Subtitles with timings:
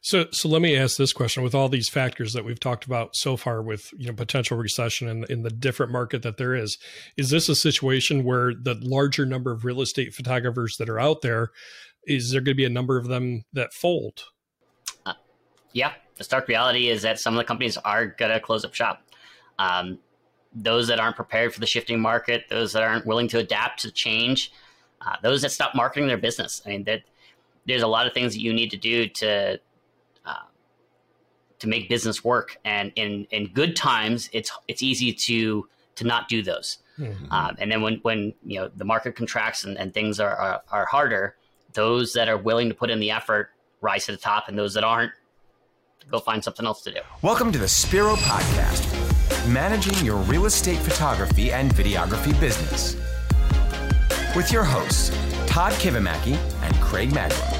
[0.00, 3.16] So, so let me ask this question: With all these factors that we've talked about
[3.16, 6.78] so far, with you know potential recession and in the different market that there is,
[7.16, 11.22] is this a situation where the larger number of real estate photographers that are out
[11.22, 11.50] there,
[12.06, 14.24] is there going to be a number of them that fold?
[15.04, 15.14] Uh,
[15.72, 18.74] yeah, the stark reality is that some of the companies are going to close up
[18.74, 19.02] shop.
[19.58, 19.98] Um,
[20.54, 23.90] those that aren't prepared for the shifting market, those that aren't willing to adapt to
[23.90, 24.52] change,
[25.00, 26.62] uh, those that stop marketing their business.
[26.64, 27.02] I mean, that
[27.66, 29.60] there's a lot of things that you need to do to
[31.60, 32.58] to make business work.
[32.64, 36.78] And in in good times, it's it's easy to to not do those.
[36.98, 37.32] Mm-hmm.
[37.32, 40.62] Um, and then when when you know the market contracts and, and things are, are,
[40.70, 41.36] are harder,
[41.74, 43.50] those that are willing to put in the effort
[43.80, 45.12] rise to the top, and those that aren't
[46.10, 47.00] go find something else to do.
[47.22, 48.88] Welcome to the Spiro Podcast,
[49.48, 52.96] managing your real estate photography and videography business.
[54.34, 55.10] With your hosts,
[55.46, 57.57] Todd Kivimaki and Craig Magrum.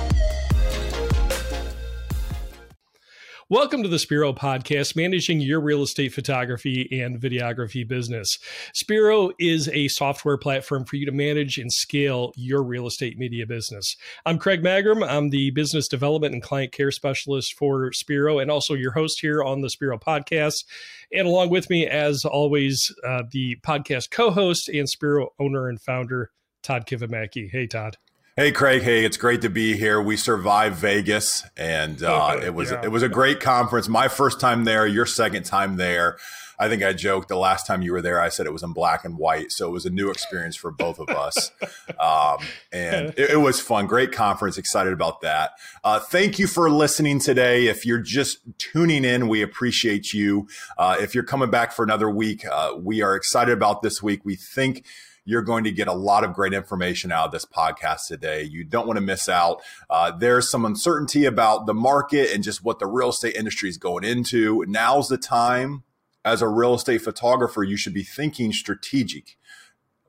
[3.51, 8.39] Welcome to the Spiro podcast, managing your real estate photography and videography business.
[8.75, 13.47] Spiro is a software platform for you to manage and scale your real estate media
[13.47, 13.97] business.
[14.27, 15.03] I'm Craig Magrum.
[15.03, 19.43] I'm the business development and client care specialist for Spiro and also your host here
[19.43, 20.67] on the Spiro podcast.
[21.11, 25.81] And along with me, as always, uh, the podcast co host and Spiro owner and
[25.81, 26.33] founder,
[26.63, 27.51] Todd Kivimaki.
[27.51, 27.97] Hey, Todd.
[28.39, 30.01] Hey Craig, hey, it's great to be here.
[30.01, 32.85] We survived Vegas, and uh, it was yeah.
[32.85, 33.89] it was a great conference.
[33.89, 36.19] My first time there, your second time there.
[36.57, 38.21] I think I joked the last time you were there.
[38.21, 40.71] I said it was in black and white, so it was a new experience for
[40.71, 41.51] both of us,
[41.99, 42.39] um,
[42.73, 43.89] and it, it, was fun.
[43.89, 44.57] Great conference.
[44.57, 45.55] Excited about that.
[45.83, 47.67] Uh, thank you for listening today.
[47.67, 50.47] If you're just tuning in, we appreciate you.
[50.77, 54.25] Uh, if you're coming back for another week, uh, we are excited about this week.
[54.25, 54.85] We think
[55.29, 58.43] you're going to get a lot of great information out of this podcast today.
[58.43, 59.61] You don't want to miss out.
[59.91, 63.77] Uh, there's some uncertainty about the market and just what the real estate industry is
[63.77, 64.65] going into.
[64.67, 65.85] Now's the time
[66.25, 69.37] as a real estate photographer, you should be thinking strategic.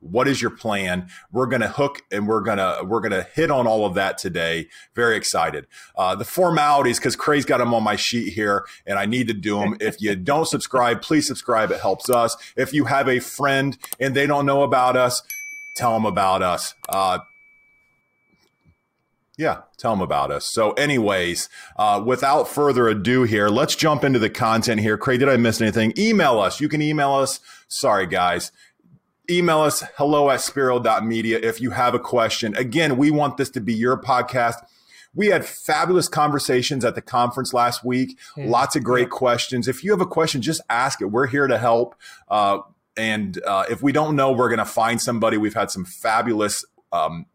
[0.01, 1.09] What is your plan?
[1.31, 3.95] We're going to hook and we're going to we're going to hit on all of
[3.95, 4.67] that today.
[4.95, 5.67] Very excited.
[5.97, 9.33] Uh, the formalities because Craig's got them on my sheet here, and I need to
[9.33, 9.77] do them.
[9.79, 11.71] if you don't subscribe, please subscribe.
[11.71, 12.35] It helps us.
[12.55, 15.21] If you have a friend and they don't know about us,
[15.75, 16.75] tell them about us.
[16.88, 17.19] Uh,
[19.38, 20.51] yeah, tell them about us.
[20.51, 24.97] So, anyways, uh, without further ado, here, let's jump into the content here.
[24.97, 25.93] Craig, did I miss anything?
[25.97, 26.59] Email us.
[26.59, 27.39] You can email us.
[27.69, 28.51] Sorry, guys
[29.29, 32.56] email us hello at spiro.media if you have a question.
[32.56, 34.56] Again, we want this to be your podcast.
[35.13, 38.18] We had fabulous conversations at the conference last week.
[38.35, 38.50] Mm.
[38.50, 39.68] Lots of great questions.
[39.68, 41.06] If you have a question, just ask it.
[41.06, 41.95] We're here to help.
[42.28, 42.59] Uh,
[42.95, 45.38] and uh, if we don't know, we're going to find somebody.
[45.38, 47.25] We've had some fabulous um,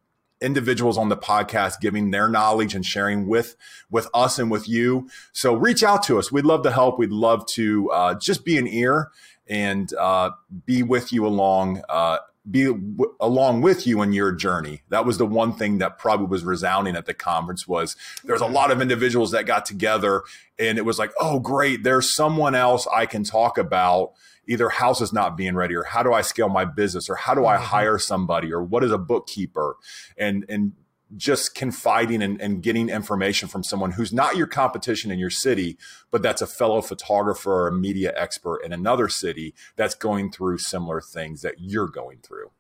[0.41, 3.57] individuals on the podcast giving their knowledge and sharing with
[3.91, 5.09] with us and with you.
[5.33, 6.31] So reach out to us.
[6.31, 6.99] We'd love to help.
[6.99, 9.11] We'd love to uh, just be an ear
[9.49, 10.31] and uh,
[10.65, 12.19] be with you along uh,
[12.51, 14.83] be w- along with you in your journey.
[14.91, 18.47] That was the one thing that probably was resounding at the conference was there's a
[18.47, 20.23] lot of individuals that got together
[20.59, 24.13] and it was like, oh great, there's someone else I can talk about
[24.47, 27.35] either house is not being ready or how do I scale my business or how
[27.35, 27.65] do I mm-hmm.
[27.65, 29.77] hire somebody or what is a bookkeeper
[30.19, 30.73] and and
[31.17, 35.77] just confiding and, and, getting information from someone who's not your competition in your city,
[36.11, 40.59] but that's a fellow photographer or a media expert in another city that's going through
[40.59, 42.51] similar things that you're going through.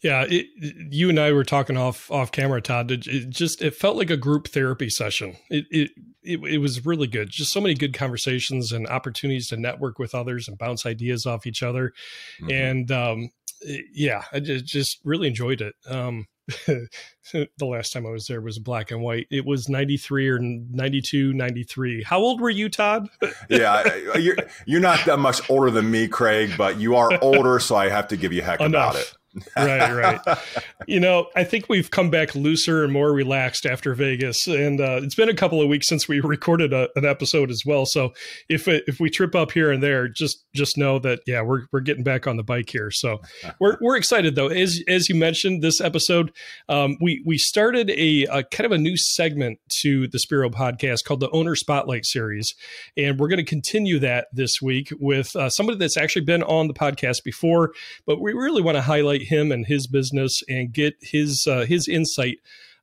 [0.00, 0.46] Yeah, it,
[0.92, 2.90] you and I were talking off off camera, Todd.
[2.90, 5.36] It, it, just it felt like a group therapy session.
[5.50, 5.90] It, it
[6.22, 7.30] it it was really good.
[7.30, 11.46] Just so many good conversations and opportunities to network with others and bounce ideas off
[11.46, 11.92] each other.
[12.40, 12.50] Mm-hmm.
[12.50, 13.30] And um,
[13.92, 15.74] yeah, I just, just really enjoyed it.
[15.88, 16.26] Um,
[17.32, 19.26] the last time I was there was black and white.
[19.30, 22.02] It was 93 or 92, 93.
[22.04, 23.08] How old were you, Todd?
[23.48, 27.74] yeah, you're, you're not that much older than me, Craig, but you are older, so
[27.74, 28.92] I have to give you heck Enough.
[28.92, 29.12] about it
[29.56, 30.38] right, right.
[30.86, 35.00] You know, I think we've come back looser and more relaxed after Vegas, and uh,
[35.02, 37.86] it's been a couple of weeks since we recorded a, an episode as well.
[37.86, 38.12] So
[38.48, 41.62] if it, if we trip up here and there, just just know that yeah, we're
[41.72, 42.90] we're getting back on the bike here.
[42.90, 43.20] So
[43.60, 44.48] we're we're excited though.
[44.48, 46.32] As as you mentioned, this episode,
[46.68, 51.04] um, we we started a, a kind of a new segment to the Spiro podcast
[51.04, 52.54] called the Owner Spotlight Series,
[52.96, 56.68] and we're going to continue that this week with uh, somebody that's actually been on
[56.68, 57.72] the podcast before,
[58.06, 61.88] but we really want to highlight him and his business and get his uh, his
[61.88, 62.38] insight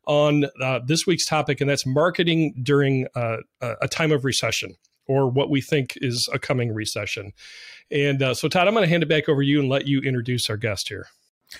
[0.05, 4.75] on uh, this week's topic, and that's marketing during uh, a time of recession
[5.07, 7.31] or what we think is a coming recession.
[7.91, 9.87] And uh, so, Todd, I'm going to hand it back over to you and let
[9.87, 11.07] you introduce our guest here.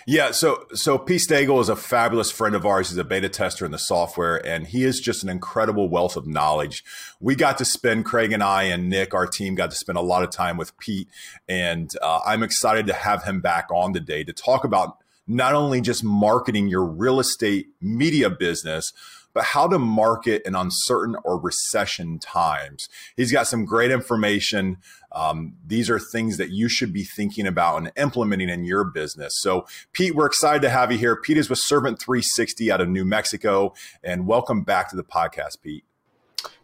[0.06, 2.90] Yeah, so so Pete Stagl is a fabulous friend of ours.
[2.90, 6.28] He's a beta tester in the software, and he is just an incredible wealth of
[6.28, 6.84] knowledge.
[7.20, 10.02] We got to spend Craig and I and Nick, our team, got to spend a
[10.02, 11.08] lot of time with Pete,
[11.48, 14.98] and uh, I'm excited to have him back on today to talk about
[15.28, 18.92] not only just marketing your real estate media business,
[19.34, 22.88] but how to market in uncertain or recession times.
[23.18, 24.78] He's got some great information.
[25.14, 29.38] Um, these are things that you should be thinking about and implementing in your business.
[29.40, 31.16] So, Pete, we're excited to have you here.
[31.16, 33.74] Pete is with Servant 360 out of New Mexico,
[34.04, 35.86] and welcome back to the podcast, Pete.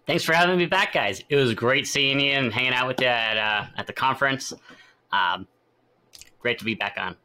[0.08, 1.24] Thanks for having me back, guys.
[1.30, 4.52] It was great seeing you and hanging out with you at uh, at the conference.
[5.12, 5.48] Um,
[6.40, 7.16] great to be back on.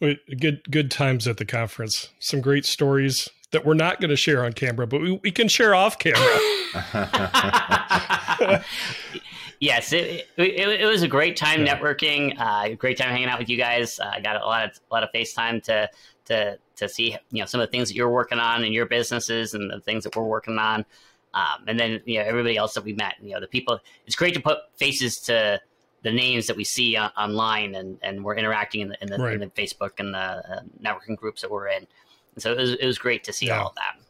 [0.00, 2.08] Good good times at the conference.
[2.18, 5.46] Some great stories that we're not going to share on camera, but we, we can
[5.46, 6.20] share off camera.
[9.64, 11.76] yes, it, it, it, was a great time yeah.
[11.76, 13.98] networking, uh, great time hanging out with you guys.
[13.98, 15.90] I uh, got a lot of a lot of FaceTime to
[16.26, 18.86] to to see you know some of the things that you're working on in your
[18.86, 20.84] businesses and the things that we're working on.
[21.32, 23.80] Um, and then you know everybody else that we met, you know the people.
[24.06, 25.60] It's great to put faces to
[26.02, 29.18] the names that we see on, online, and, and we're interacting in the in the,
[29.18, 29.34] right.
[29.34, 31.86] in the Facebook and the uh, networking groups that we're in.
[32.34, 33.60] And so it was, it was great to see yeah.
[33.60, 34.03] all of that.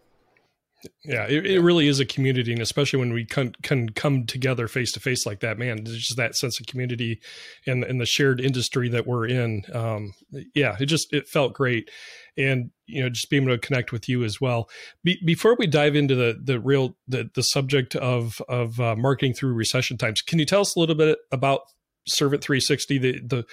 [1.05, 4.69] Yeah, it, it, really is a community, and especially when we can, can come together
[4.69, 7.21] face to face like that, man, there's just that sense of community
[7.67, 9.63] and, and the shared industry that we're in.
[9.73, 10.15] Um,
[10.55, 11.91] yeah, it just it felt great,
[12.37, 14.69] and you know, just being able to connect with you as well.
[15.03, 19.35] Be, before we dive into the the real the the subject of of uh, marketing
[19.35, 21.61] through recession times, can you tell us a little bit about
[22.07, 23.45] Servant 360, the the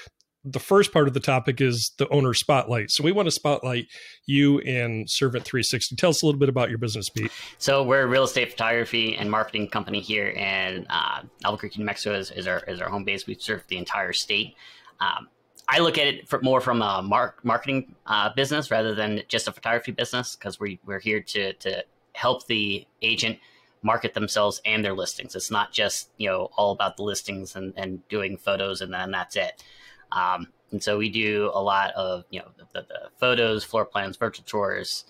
[0.43, 2.89] the first part of the topic is the owner spotlight.
[2.89, 3.87] So we want to spotlight
[4.25, 5.95] you and Servant 360.
[5.95, 7.31] Tell us a little bit about your business, Pete.
[7.59, 12.15] So we're a real estate photography and marketing company here in uh, Albuquerque, New Mexico
[12.15, 13.27] is, is, our, is our home base.
[13.27, 14.55] We serve the entire state.
[14.99, 15.27] Um,
[15.69, 19.51] I look at it more from a mark, marketing uh, business rather than just a
[19.51, 23.37] photography business because we, we're here to, to help the agent
[23.83, 25.35] market themselves and their listings.
[25.35, 29.11] It's not just, you know, all about the listings and, and doing photos and then
[29.11, 29.63] that's it.
[30.11, 34.17] Um, and so we do a lot of you know the, the photos, floor plans,
[34.17, 35.05] virtual tours,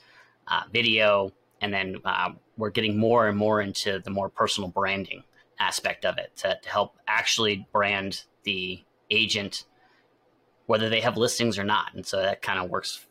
[0.47, 1.31] uh, video,
[1.61, 5.23] and then uh, we're getting more and more into the more personal branding
[5.59, 9.65] aspect of it to, to help actually brand the agent,
[10.65, 11.93] whether they have listings or not.
[11.93, 13.05] And so that kind of works,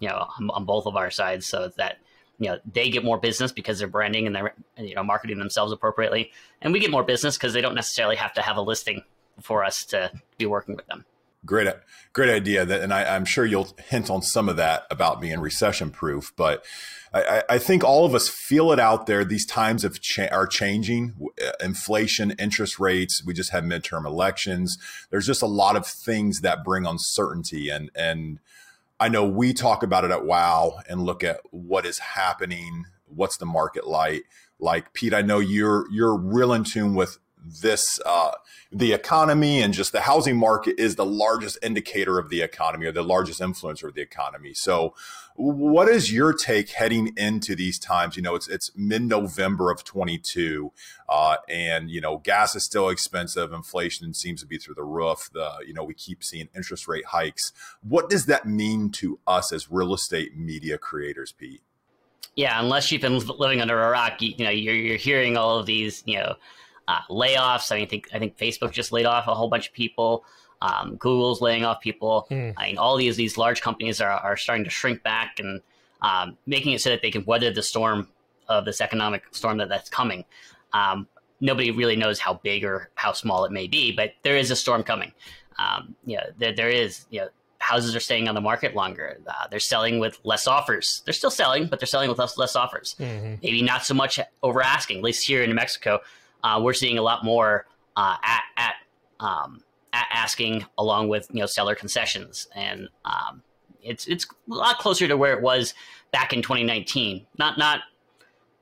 [0.00, 1.98] you know, on, on both of our sides, so that
[2.38, 5.72] you know they get more business because they're branding and they're you know marketing themselves
[5.72, 9.02] appropriately, and we get more business because they don't necessarily have to have a listing
[9.40, 11.04] for us to be working with them.
[11.44, 11.68] Great,
[12.12, 12.64] great idea.
[12.64, 16.32] That, and I, am sure you'll hint on some of that about being recession proof.
[16.36, 16.64] But
[17.12, 19.24] I, I, think all of us feel it out there.
[19.24, 21.14] These times of cha- are changing.
[21.44, 23.24] Uh, inflation, interest rates.
[23.24, 24.78] We just had midterm elections.
[25.10, 27.68] There's just a lot of things that bring uncertainty.
[27.70, 28.38] And and
[29.00, 32.84] I know we talk about it at Wow and look at what is happening.
[33.06, 34.24] What's the market like?
[34.60, 38.32] Like Pete, I know you're you're real in tune with this uh,
[38.70, 42.92] the economy and just the housing market is the largest indicator of the economy or
[42.92, 44.54] the largest influencer of the economy.
[44.54, 44.94] So,
[45.34, 48.16] what is your take heading into these times?
[48.16, 50.72] You know, it's it's mid November of 22,
[51.08, 53.52] uh, and you know, gas is still expensive.
[53.52, 55.28] Inflation seems to be through the roof.
[55.32, 57.52] The you know, we keep seeing interest rate hikes.
[57.82, 61.62] What does that mean to us as real estate media creators, Pete?
[62.34, 65.58] Yeah, unless you've been living under a rock, you, you know, you're, you're hearing all
[65.58, 66.36] of these, you know
[66.92, 67.72] uh, layoffs.
[67.72, 70.24] I mean, I think I think Facebook just laid off a whole bunch of people.
[70.60, 72.26] Um, Google's laying off people.
[72.28, 72.50] Hmm.
[72.56, 75.60] I mean, all these these large companies are, are starting to shrink back and
[76.02, 78.08] um, making it so that they can weather the storm
[78.48, 80.24] of this economic storm that that's coming.
[80.72, 81.08] Um,
[81.40, 84.56] nobody really knows how big or how small it may be, but there is a
[84.56, 85.12] storm coming.
[85.58, 87.06] Um, you know, there, there is.
[87.10, 89.18] You know, houses are staying on the market longer.
[89.26, 91.02] Uh, they're selling with less offers.
[91.04, 92.96] They're still selling, but they're selling with less less offers.
[92.98, 93.34] Mm-hmm.
[93.42, 94.98] Maybe not so much over asking.
[94.98, 96.00] At least here in New Mexico,
[96.42, 98.74] uh, we're seeing a lot more uh, at at,
[99.20, 103.42] um, at asking along with you know seller concessions, and um,
[103.82, 105.74] it's it's a lot closer to where it was
[106.10, 107.26] back in 2019.
[107.38, 107.80] Not not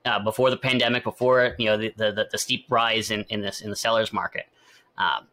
[0.05, 3.61] uh, before the pandemic, before you know the, the, the steep rise in, in this
[3.61, 4.47] in the sellers market.
[4.99, 5.27] Um,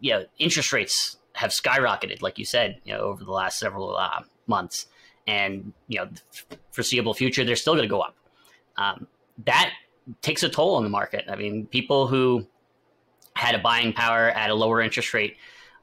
[0.00, 3.96] you know, interest rates have skyrocketed, like you said, you know, over the last several
[3.96, 4.86] uh, months,
[5.26, 6.08] and you know,
[6.70, 8.16] foreseeable future, they're still going to go up.
[8.76, 9.06] Um,
[9.44, 9.72] that
[10.22, 11.24] takes a toll on the market.
[11.28, 12.46] I mean, people who
[13.36, 15.36] had a buying power at a lower interest rate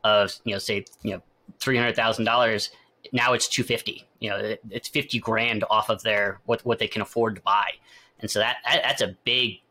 [0.03, 1.21] of, you know, say, you know,
[1.59, 2.69] three hundred thousand dollars,
[3.11, 4.07] now it's two fifty.
[4.19, 7.71] You know, it's fifty grand off of their what what they can afford to buy,
[8.19, 9.61] and so that, that that's a big,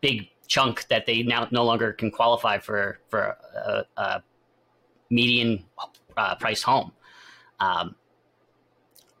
[0.00, 4.22] big chunk that they now no longer can qualify for for a, a
[5.10, 5.64] median
[6.16, 6.92] uh, price home.
[7.60, 7.94] Um,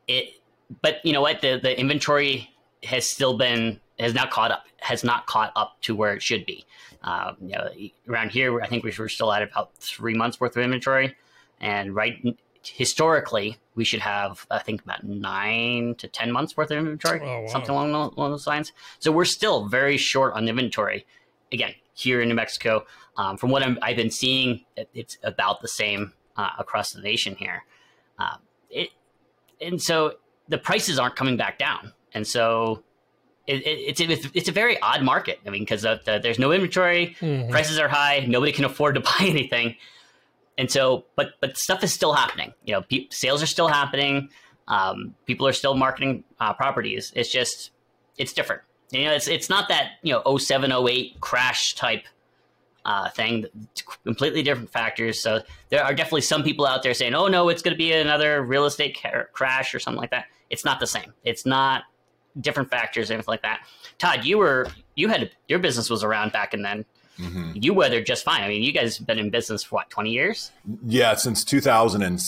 [0.08, 0.40] it,
[0.82, 1.40] but you know what?
[1.40, 2.50] The the inventory
[2.82, 6.46] has still been has not caught up has not caught up to where it should
[6.46, 6.64] be.
[7.02, 7.68] Um, you know,
[8.08, 11.16] around here, I think we were still at about three months worth of inventory,
[11.60, 12.22] and right
[12.64, 17.42] historically, we should have I think about nine to ten months worth of inventory, oh,
[17.42, 17.46] wow.
[17.48, 18.72] something along, along those lines.
[18.98, 21.06] So we're still very short on inventory.
[21.52, 22.84] Again, here in New Mexico,
[23.16, 27.36] um, from what i have been seeing, it's about the same uh, across the nation
[27.36, 27.64] here.
[28.18, 28.36] Uh,
[28.70, 28.90] it,
[29.60, 30.14] and so
[30.48, 32.82] the prices aren't coming back down, and so
[33.46, 35.40] it, it, it's it's a very odd market.
[35.46, 37.50] I mean, because the, there's no inventory, mm-hmm.
[37.50, 39.76] prices are high, nobody can afford to buy anything,
[40.58, 42.52] and so but but stuff is still happening.
[42.64, 44.30] You know, pe- sales are still happening.
[44.68, 47.12] Um, people are still marketing uh, properties.
[47.14, 47.70] It's just
[48.18, 48.62] it's different.
[48.90, 52.04] You know, it's it's not that you know 07, 08 crash type
[52.84, 53.46] uh, thing.
[54.04, 55.22] Completely different factors.
[55.22, 57.92] So there are definitely some people out there saying, "Oh no, it's going to be
[57.92, 61.12] another real estate ca- crash or something like that." It's not the same.
[61.24, 61.84] It's not
[62.40, 63.66] different factors, anything like that.
[63.98, 66.84] Todd, you were you had your business was around back and then.
[67.18, 67.52] Mm-hmm.
[67.54, 68.42] You weathered just fine.
[68.42, 70.50] I mean, you guys have been in business for what, 20 years?
[70.86, 72.20] Yeah, since 2000 and,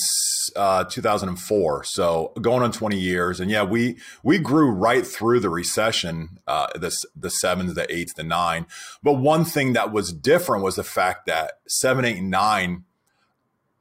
[0.57, 1.85] uh, 2004.
[1.85, 3.39] So going on 20 years.
[3.39, 8.15] And yeah, we, we grew right through the recession, uh, the, the sevens, the eights,
[8.15, 8.67] the nine.
[9.03, 12.85] But one thing that was different was the fact that seven, eight, and nine,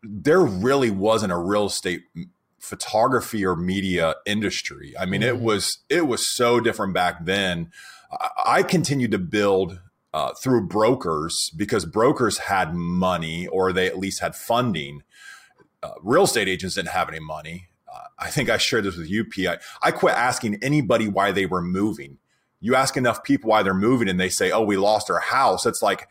[0.03, 2.03] there really wasn't a real estate
[2.67, 4.93] photography or media industry.
[4.99, 5.37] I mean, mm-hmm.
[5.37, 7.71] it was, it was so different back then.
[8.11, 9.79] I, I continued to build
[10.13, 15.03] uh, through brokers because brokers had money or they at least had funding.
[15.81, 17.69] Uh, real estate agents didn't have any money.
[17.87, 19.47] Uh, I think I shared this with you, P.
[19.47, 22.17] I, I quit asking anybody why they were moving.
[22.59, 25.65] You ask enough people why they're moving and they say, oh, we lost our house.
[25.65, 26.09] It's like,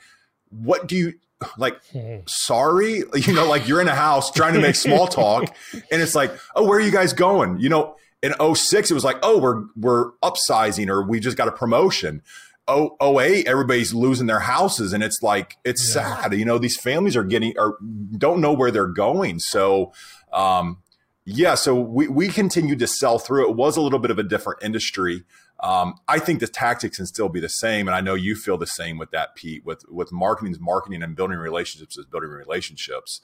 [0.50, 1.14] what do you
[1.59, 1.81] like?
[2.26, 6.14] sorry, you know, like you're in a house trying to make small talk and it's
[6.14, 7.59] like, oh, where are you guys going?
[7.61, 11.49] You know, in 06, it was like, oh, we're, we're upsizing or we just got
[11.49, 12.23] a promotion.
[12.69, 16.21] oh 08 everybody's losing their houses and it's like it's yeah.
[16.23, 17.78] sad you know these families are getting or
[18.19, 19.93] don't know where they're going so
[20.33, 20.78] um
[21.25, 24.25] yeah so we we continued to sell through it was a little bit of a
[24.25, 25.23] different industry
[25.60, 28.58] um, I think the tactics can still be the same, and I know you feel
[28.58, 29.64] the same with that, Pete.
[29.64, 33.20] With with marketing is marketing, and building relationships is building relationships.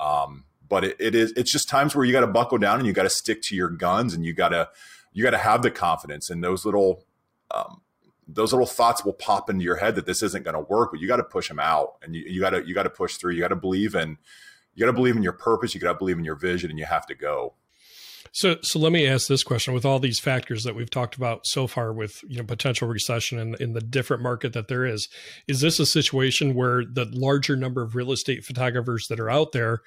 [0.00, 2.86] Um, but it, it is it's just times where you got to buckle down and
[2.86, 4.68] you got to stick to your guns, and you got to
[5.12, 7.04] you got to have the confidence and those little
[7.50, 7.82] um,
[8.26, 11.00] those little thoughts will pop into your head that this isn't going to work, but
[11.00, 13.32] you got to push them out and you, got to, you got to push through.
[13.32, 14.16] You got to believe in,
[14.74, 15.74] you got to believe in your purpose.
[15.74, 17.54] You got to believe in your vision and you have to go.
[18.30, 21.46] So, so let me ask this question: With all these factors that we've talked about
[21.46, 25.08] so far, with you know potential recession and in, the different market that there is,
[25.48, 29.52] is this a situation where the larger number of real estate photographers that are out
[29.52, 29.80] there,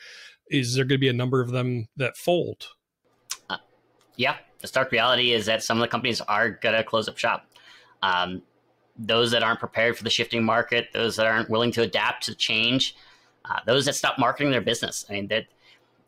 [0.49, 2.67] is there going to be a number of them that fold?
[3.49, 3.57] Uh,
[4.15, 7.17] yeah, the stark reality is that some of the companies are going to close up
[7.17, 7.45] shop.
[8.01, 8.41] Um,
[8.97, 12.35] those that aren't prepared for the shifting market, those that aren't willing to adapt to
[12.35, 12.95] change,
[13.43, 15.05] uh, those that stop marketing their business.
[15.09, 15.45] I mean, that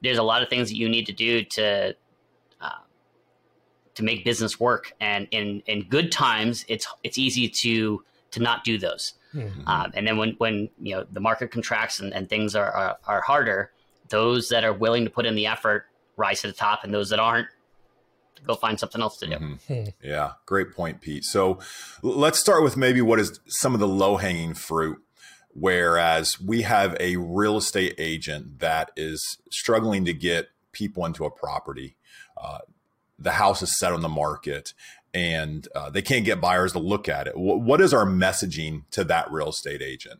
[0.01, 1.95] there's a lot of things that you need to do to
[3.97, 4.93] to make business work.
[5.01, 9.13] And in in good times, it's it's easy to to not do those.
[9.33, 9.67] Mm-hmm.
[9.67, 12.97] Um, and then when when you know the market contracts and, and things are, are
[13.05, 13.71] are harder,
[14.09, 15.85] those that are willing to put in the effort
[16.15, 17.47] rise to the top, and those that aren't
[18.45, 19.35] go find something else to do.
[19.35, 19.73] Mm-hmm.
[19.73, 19.89] Hmm.
[20.03, 21.23] Yeah, great point, Pete.
[21.25, 21.57] So
[22.03, 24.99] let's start with maybe what is some of the low hanging fruit.
[25.59, 31.31] Whereas we have a real estate agent that is struggling to get people into a
[31.31, 31.97] property.
[32.39, 32.59] Uh,
[33.19, 34.73] the house is set on the market
[35.13, 37.33] and uh, they can't get buyers to look at it.
[37.33, 40.19] W- what is our messaging to that real estate agent?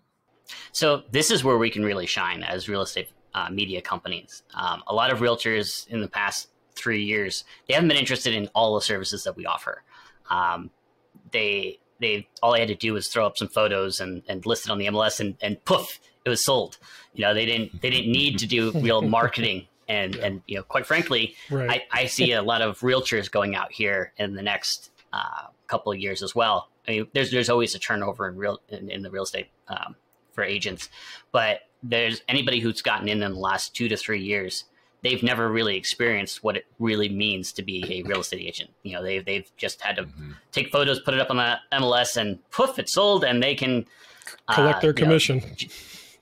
[0.72, 4.44] So, this is where we can really shine as real estate uh, media companies.
[4.54, 8.48] Um, a lot of realtors in the past three years, they haven't been interested in
[8.56, 9.84] all the services that we offer.
[10.30, 10.72] Um,
[11.32, 14.66] they they all they had to do was throw up some photos and, and list
[14.66, 16.78] it on the MLS and, and poof, it was sold.
[17.14, 20.26] You know, they didn't they didn't need to do real marketing and yeah.
[20.26, 21.84] and you know, quite frankly, right.
[21.92, 25.92] I, I see a lot of realtors going out here in the next uh, couple
[25.92, 26.70] of years as well.
[26.88, 29.96] I mean, there's there's always a turnover in real in, in the real estate um,
[30.32, 30.90] for agents,
[31.32, 34.66] but there's anybody who's gotten in in the last two to three years
[35.04, 38.70] they've never really experienced what it really means to be a real estate agent.
[38.84, 40.32] You know, they've they've just had to mm-hmm.
[40.52, 43.86] take photos, put it up on the MLS, and poof, it's sold, and they can
[44.48, 45.38] uh, collect their commission.
[45.40, 45.68] Know,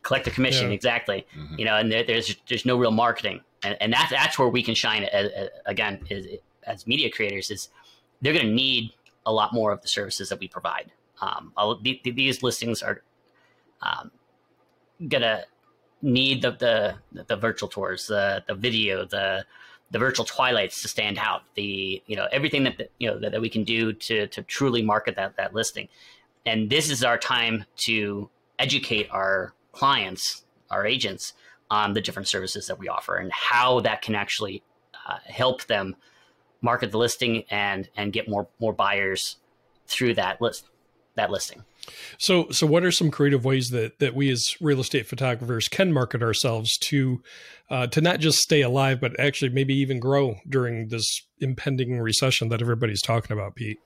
[0.04, 0.76] collect the commission yeah.
[0.76, 1.26] exactly.
[1.36, 1.60] Mm-hmm.
[1.60, 4.62] You know, and there, there's there's no real marketing, and, and that's that's where we
[4.64, 5.04] can shine.
[5.04, 6.28] As, as, again, is,
[6.64, 7.70] as media creators, is
[8.22, 8.92] they're going to need
[9.26, 10.92] a lot more of the services that we provide.
[11.22, 11.54] Um,
[12.04, 13.02] these listings are
[13.82, 14.12] um,
[15.08, 15.46] gonna
[16.02, 19.46] need the the, the virtual tours, the the video, the
[19.92, 23.42] the virtual twilights to stand out, the you know everything that you know that, that
[23.42, 25.88] we can do to to truly market that that listing.
[26.46, 28.30] And this is our time to
[28.60, 31.34] educate our clients, our agents,
[31.70, 34.64] on the different services that we offer and how that can actually
[35.08, 35.96] uh, help them
[36.62, 39.38] market the listing and and get more more buyers
[39.88, 40.68] through that list
[41.16, 41.64] that listing.
[42.18, 45.94] So, so what are some creative ways that that we as real estate photographers can
[45.94, 47.22] market ourselves to
[47.70, 52.50] uh, to not just stay alive, but actually maybe even grow during this impending recession
[52.50, 53.80] that everybody's talking about, Pete?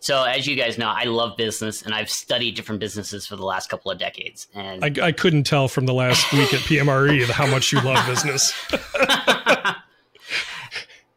[0.00, 3.44] So, as you guys know, I love business, and I've studied different businesses for the
[3.44, 4.48] last couple of decades.
[4.54, 8.06] And I, I couldn't tell from the last week at PMRE how much you love
[8.06, 8.52] business.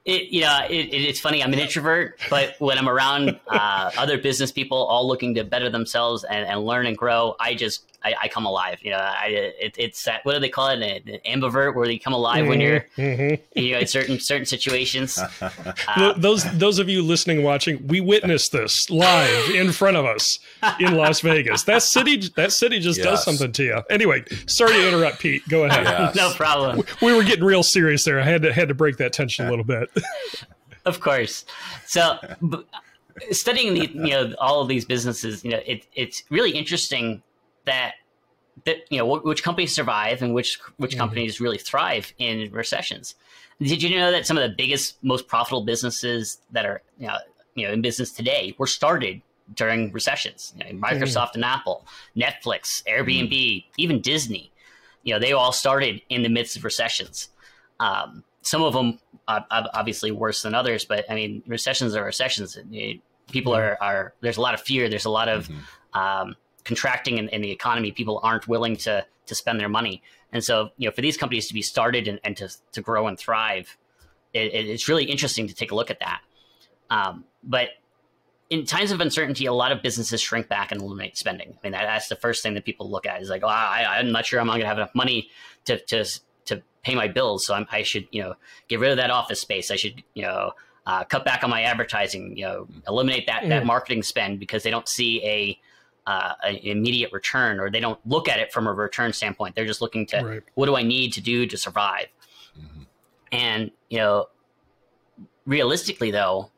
[0.06, 1.44] It, you know, it, it's funny.
[1.44, 5.70] I'm an introvert, but when I'm around uh, other business people, all looking to better
[5.70, 8.78] themselves and, and learn and grow, I just I, I come alive.
[8.84, 9.28] You know, I,
[9.60, 10.82] it, it's that what do they call it?
[10.82, 13.60] An ambivert, where you come alive mm-hmm, when you're mm-hmm.
[13.60, 15.20] you know in certain certain situations.
[15.88, 20.40] Uh, those those of you listening, watching, we witnessed this live in front of us
[20.80, 21.64] in Las Vegas.
[21.64, 23.06] That city that city just yes.
[23.06, 23.82] does something to you.
[23.90, 25.48] Anyway, sorry to interrupt, Pete.
[25.48, 25.84] Go ahead.
[25.86, 26.16] Yes.
[26.16, 26.84] no problem.
[27.02, 28.20] We were getting real serious there.
[28.20, 29.90] I had to had to break that tension a little bit.
[30.86, 31.46] of course.
[31.86, 32.18] So.
[33.32, 37.24] studying the you know all of these businesses you know it, it's really interesting
[37.66, 37.96] that
[38.66, 41.00] that you know which companies survive and which which mm-hmm.
[41.00, 43.16] companies really thrive in recessions.
[43.60, 47.18] Did you know that some of the biggest, most profitable businesses that are you know,
[47.56, 49.22] you know in business today were started
[49.54, 50.54] during recessions?
[50.58, 51.36] You know, Microsoft mm-hmm.
[51.36, 51.86] and Apple,
[52.18, 53.70] Netflix, Airbnb, mm-hmm.
[53.78, 54.52] even Disney.
[55.04, 57.30] You know, they all started in the midst of recessions.
[57.80, 62.58] Um, some of them uh, obviously worse than others, but I mean, recessions are recessions.
[63.32, 64.90] People are, are there's a lot of fear.
[64.90, 66.00] There's a lot of mm-hmm.
[66.00, 70.04] um, contracting in, in, the economy, people aren't willing to to spend their money.
[70.32, 73.08] And so, you know, for these companies to be started and, and to to grow
[73.08, 73.78] and thrive,
[74.34, 76.22] it, it's really interesting to take a look at that.
[76.90, 77.70] Um, but
[78.50, 81.54] in times of uncertainty, a lot of businesses shrink back and eliminate spending.
[81.54, 84.00] I mean, that, that's the first thing that people look at is like, oh, I,
[84.00, 85.30] am not sure I'm going to have enough money
[85.66, 86.06] to to
[86.46, 88.36] to pay my bills, so I'm, i should you know
[88.68, 89.72] get rid of that office space.
[89.72, 90.52] I should you know
[90.86, 92.38] uh, cut back on my advertising.
[92.38, 93.50] You know, eliminate that mm.
[93.50, 95.60] that marketing spend because they don't see a
[96.08, 99.56] uh, an immediate return or they don't look at it from a return standpoint.
[99.56, 100.44] They're just looking to right.
[100.54, 102.08] what do I need to do to survive?
[102.60, 102.84] Mm-hmm.
[103.32, 104.28] And, you know,
[105.46, 106.52] realistically though,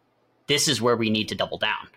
[0.47, 1.87] this is where we need to double down.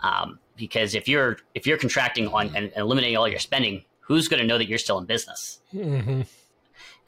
[0.00, 4.28] Um, because if you're if you're contracting on and, and eliminating all your spending, who's
[4.28, 5.60] going to know that you're still in business?
[5.72, 6.22] Mm-hmm.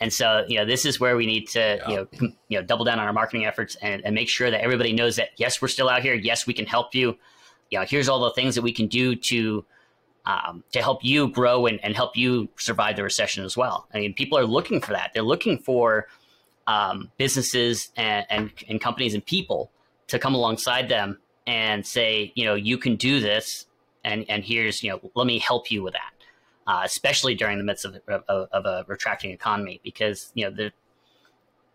[0.00, 1.88] And so, you know, this is where we need to, yeah.
[1.88, 4.50] you know, com- you know, double down on our marketing efforts and, and make sure
[4.50, 6.14] that everybody knows that yes, we're still out here.
[6.14, 7.16] Yes, we can help you.
[7.70, 9.64] You know, here's all the things that we can do to
[10.26, 13.86] um, to help you grow and, and help you survive the recession as well.
[13.94, 15.12] I mean, people are looking for that.
[15.14, 16.08] They're looking for
[16.66, 19.70] um, businesses and, and, and companies and people
[20.08, 23.66] to come alongside them and say, you know, you can do this,
[24.04, 26.12] and and here's, you know, let me help you with that.
[26.66, 30.72] Uh, especially during the midst of, of, of, a retracting economy, because you know the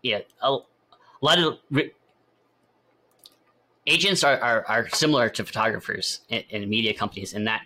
[0.02, 0.60] yeah a, a
[1.22, 1.92] lot of re-
[3.86, 7.62] agents are, are, are similar to photographers in, in media companies in that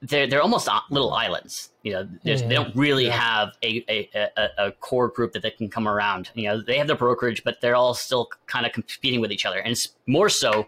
[0.00, 1.70] they're they're almost little islands.
[1.82, 3.20] You know, they don't really yeah.
[3.20, 6.30] have a, a, a, a, core group that they can come around.
[6.34, 9.46] You know, they have their brokerage, but they're all still kind of competing with each
[9.46, 10.66] other, and it's more so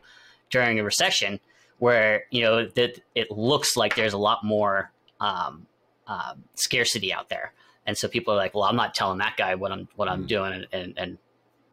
[0.50, 1.40] during a recession
[1.78, 4.90] where you know that it looks like there's a lot more
[5.20, 5.66] um,
[6.06, 7.52] uh, scarcity out there,
[7.86, 10.24] and so people are like, "Well, I'm not telling that guy what I'm what I'm
[10.24, 10.28] mm.
[10.28, 11.18] doing," and, and, and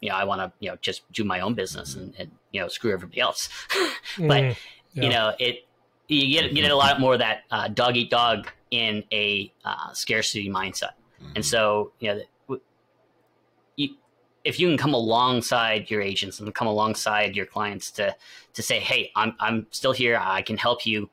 [0.02, 2.62] you know, I want to you know just do my own business and, and you
[2.62, 3.50] know screw everybody else.
[4.18, 4.56] but mm.
[4.94, 5.04] yeah.
[5.04, 5.67] you know, it
[6.08, 9.92] you get get a lot more of that uh, dog eat dog in a uh,
[9.94, 10.92] scarcity mindset,
[11.22, 11.34] mm-hmm.
[11.36, 12.60] and so you know,
[13.76, 13.90] you,
[14.44, 18.16] if you can come alongside your agents and come alongside your clients to
[18.54, 21.10] to say, hey, I'm I'm still here, I can help you.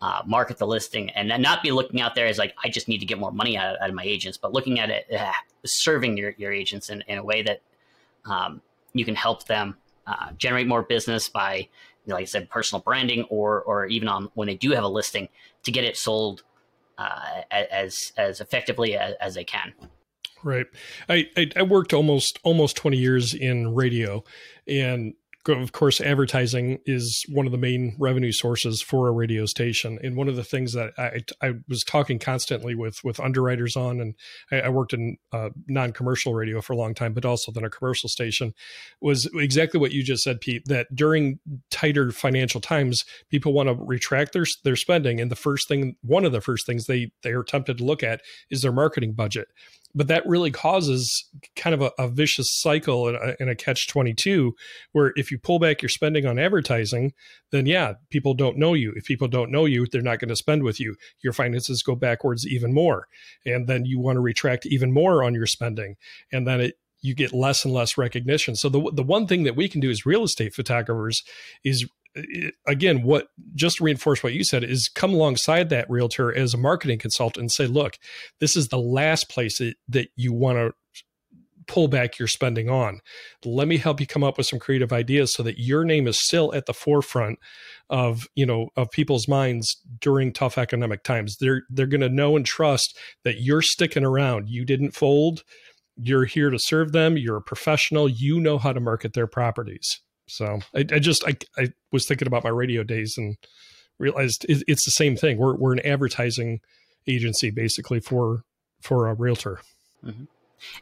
[0.00, 2.98] Uh, market the listing and not be looking out there as like I just need
[2.98, 5.32] to get more money out of, out of my agents, but looking at it, uh,
[5.64, 7.62] serving your, your agents in, in a way that
[8.24, 8.60] um,
[8.92, 11.68] you can help them uh, generate more business by
[12.14, 15.28] like I said, personal branding, or or even on when they do have a listing
[15.64, 16.42] to get it sold
[16.98, 19.72] uh, as as effectively as, as they can.
[20.44, 20.66] Right.
[21.08, 24.22] I, I, I worked almost almost twenty years in radio,
[24.66, 25.14] and
[25.46, 29.98] of course, advertising is one of the main revenue sources for a radio station.
[30.02, 34.00] And one of the things that I, I was talking constantly with with underwriters on,
[34.00, 34.14] and
[34.50, 37.64] I, I worked in uh, non commercial radio for a long time, but also then
[37.64, 38.52] a commercial station,
[39.00, 40.64] was exactly what you just said, Pete.
[40.66, 41.38] That during
[41.70, 46.24] tighter financial times, people want to retract their their spending, and the first thing, one
[46.24, 48.20] of the first things they they are tempted to look at
[48.50, 49.48] is their marketing budget
[49.98, 54.54] but that really causes kind of a, a vicious cycle and a, a, catch 22
[54.92, 57.12] where if you pull back your spending on advertising
[57.50, 58.92] then yeah people don't know you.
[58.94, 60.94] If people don't know you they're not going to spend with you.
[61.22, 63.08] Your finances go backwards even more
[63.44, 65.96] and then you want to retract even more on your spending
[66.30, 68.56] and then it you get less and less recognition.
[68.56, 71.22] So the, the one thing that we can do as real estate photographers
[71.64, 76.34] is Uh, again, what just to reinforce what you said is come alongside that realtor
[76.34, 77.98] as a marketing consultant and say, look,
[78.40, 80.72] this is the last place that, that you want to
[81.68, 83.00] pull back your spending on.
[83.44, 86.18] Let me help you come up with some creative ideas so that your name is
[86.18, 87.38] still at the forefront
[87.90, 91.36] of, you know, of people's minds during tough economic times.
[91.36, 94.48] They're they're going to know and trust that you're sticking around.
[94.48, 95.44] You didn't fold.
[95.96, 97.16] You're here to serve them.
[97.16, 98.08] You're a professional.
[98.08, 100.00] You know how to market their properties.
[100.28, 103.36] So I, I just I, I was thinking about my radio days and
[103.98, 105.38] realized it, it's the same thing.
[105.38, 106.60] We're we're an advertising
[107.06, 108.44] agency basically for
[108.80, 109.60] for a realtor.
[110.04, 110.24] Mm-hmm.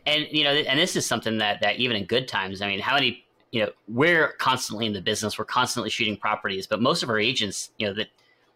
[0.07, 2.81] And you know, and this is something that that even in good times, I mean,
[2.81, 7.03] how many you know we're constantly in the business, we're constantly shooting properties, but most
[7.03, 8.09] of our agents, you know, that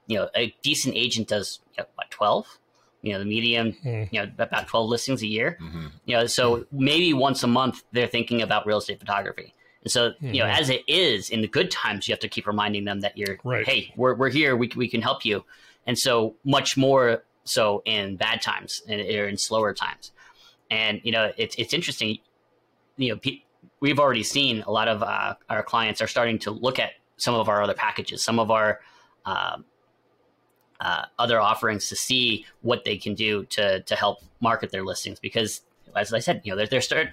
[0.06, 2.46] you know, a decent agent does you know, what twelve.
[3.02, 4.12] You know, the medium, mm.
[4.12, 5.56] you know, about twelve listings a year.
[5.62, 5.86] Mm-hmm.
[6.04, 6.66] You know, so mm.
[6.70, 9.54] maybe once a month they're thinking about real estate photography.
[9.82, 10.34] And so, mm-hmm.
[10.34, 13.00] you know, as it is in the good times, you have to keep reminding them
[13.00, 13.66] that you're, right.
[13.66, 15.44] hey, we're, we're here, we, we can help you.
[15.86, 20.12] And so, much more so in bad times and or in slower times.
[20.70, 22.18] And, you know, it's, it's interesting,
[22.96, 23.42] you know, pe-
[23.80, 27.34] we've already seen a lot of uh, our clients are starting to look at some
[27.34, 28.80] of our other packages, some of our
[29.24, 29.56] uh,
[30.80, 35.18] uh, other offerings to see what they can do to, to help market their listings
[35.18, 35.62] because
[35.96, 37.08] as I said, you know, they're, they're start,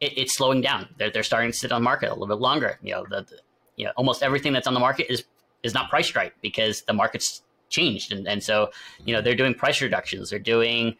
[0.00, 0.88] it, it's slowing down.
[0.98, 2.78] They're, they're starting to sit on the market a little bit longer.
[2.82, 3.36] You know, the, the,
[3.76, 5.24] you know, almost everything that's on the market is
[5.62, 8.70] is not priced right because the market's changed, and, and so
[9.04, 10.30] you know they're doing price reductions.
[10.30, 10.96] They're doing,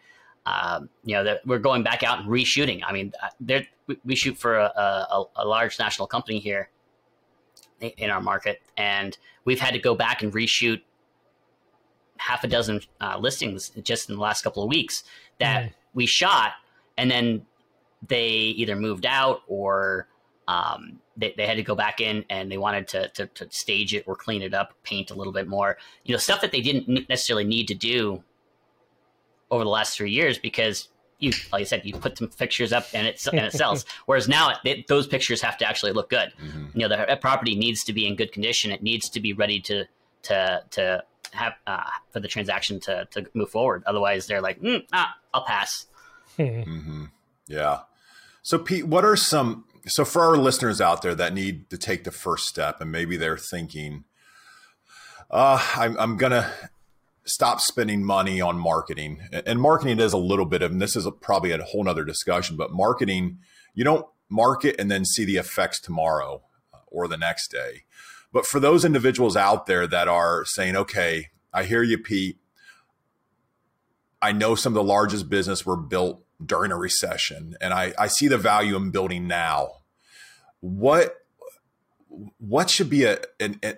[0.46, 2.82] um, you know, we're going back out and reshooting.
[2.86, 3.60] I mean, uh,
[4.04, 6.70] we shoot for a, a, a large national company here
[7.80, 10.82] in our market, and we've had to go back and reshoot
[12.18, 15.04] half a dozen uh, listings just in the last couple of weeks
[15.38, 15.72] that mm.
[15.94, 16.52] we shot,
[16.98, 17.46] and then
[18.06, 20.08] they either moved out or
[20.48, 23.94] um, they, they had to go back in and they wanted to, to, to, stage
[23.94, 26.60] it or clean it up, paint a little bit more, you know, stuff that they
[26.60, 28.22] didn't necessarily need to do
[29.50, 30.88] over the last three years because
[31.20, 33.84] you, like I said, you put some pictures up and it, and it sells.
[34.06, 36.32] Whereas now it, those pictures have to actually look good.
[36.42, 36.80] Mm-hmm.
[36.80, 38.72] You know, the property needs to be in good condition.
[38.72, 39.84] It needs to be ready to,
[40.22, 43.84] to, to have, uh, for the transaction to, to move forward.
[43.86, 45.86] Otherwise they're like, mm, ah, I'll pass.
[46.38, 47.04] Mm-hmm.
[47.48, 47.80] Yeah.
[48.42, 52.04] So, Pete, what are some so for our listeners out there that need to take
[52.04, 54.04] the first step, and maybe they're thinking,
[55.30, 56.52] uh, I'm, I'm gonna
[57.24, 61.06] stop spending money on marketing, and marketing is a little bit of, and this is
[61.06, 63.38] a, probably a whole nother discussion, but marketing,
[63.74, 67.84] you don't market and then see the effects tomorrow uh, or the next day.
[68.32, 72.38] But for those individuals out there that are saying, okay, I hear you, Pete.
[74.22, 78.06] I know some of the largest business were built during a recession, and I, I
[78.06, 79.82] see the value in building now.
[80.60, 81.16] What
[82.38, 83.18] what should be a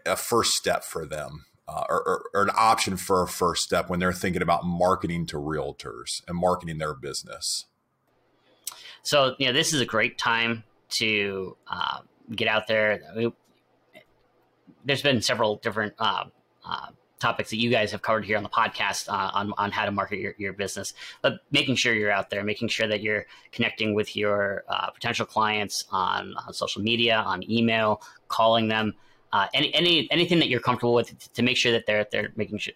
[0.07, 3.91] a first step for them, uh, or, or, or, an option for a first step
[3.91, 7.67] when they're thinking about marketing to realtors and marketing their business?
[9.03, 12.01] So you know, this is a great time to uh,
[12.35, 13.01] get out there.
[13.15, 13.33] Mean,
[14.85, 16.25] there's been several different uh,
[16.65, 16.87] uh
[17.23, 19.91] topics that you guys have covered here on the podcast uh, on, on how to
[19.91, 23.95] market your, your business, but making sure you're out there, making sure that you're connecting
[23.95, 28.95] with your uh, potential clients on, on, social media, on email, calling them,
[29.33, 32.59] uh, any, any, anything that you're comfortable with to make sure that they're, they're making
[32.59, 32.75] sure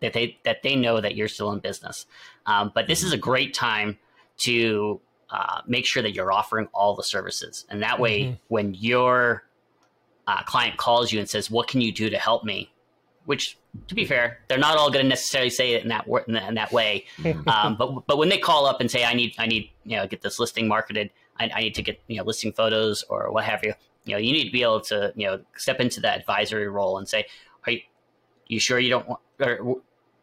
[0.00, 2.06] that they, that they know that you're still in business.
[2.46, 3.98] Um, but this is a great time
[4.38, 7.64] to uh, make sure that you're offering all the services.
[7.68, 8.34] And that way, mm-hmm.
[8.48, 9.44] when your
[10.26, 12.70] uh, client calls you and says, what can you do to help me?
[13.24, 13.58] Which
[13.88, 16.48] to be fair, they're not all going to necessarily say it in that in that,
[16.48, 17.06] in that way.
[17.46, 20.06] um, but but when they call up and say, "I need I need you know
[20.06, 23.44] get this listing marketed, I, I, need to get you know listing photos or what
[23.44, 26.20] have you," you know, you need to be able to you know step into that
[26.20, 27.26] advisory role and say,
[27.66, 27.80] "Are you,
[28.46, 29.76] you sure you don't want?" Or,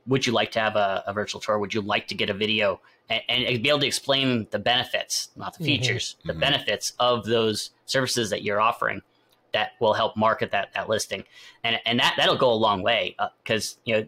[0.08, 1.60] would you like to have a, a, virtual tour?
[1.60, 5.30] Would you like to get a video and, and, be able to explain the benefits,
[5.36, 5.66] not the mm-hmm.
[5.66, 6.28] features, mm-hmm.
[6.28, 6.40] the mm-hmm.
[6.40, 9.02] benefits of those services that you're offering?
[9.54, 11.24] That will help market that that listing,
[11.64, 14.08] and and that that'll go a long way because uh, you know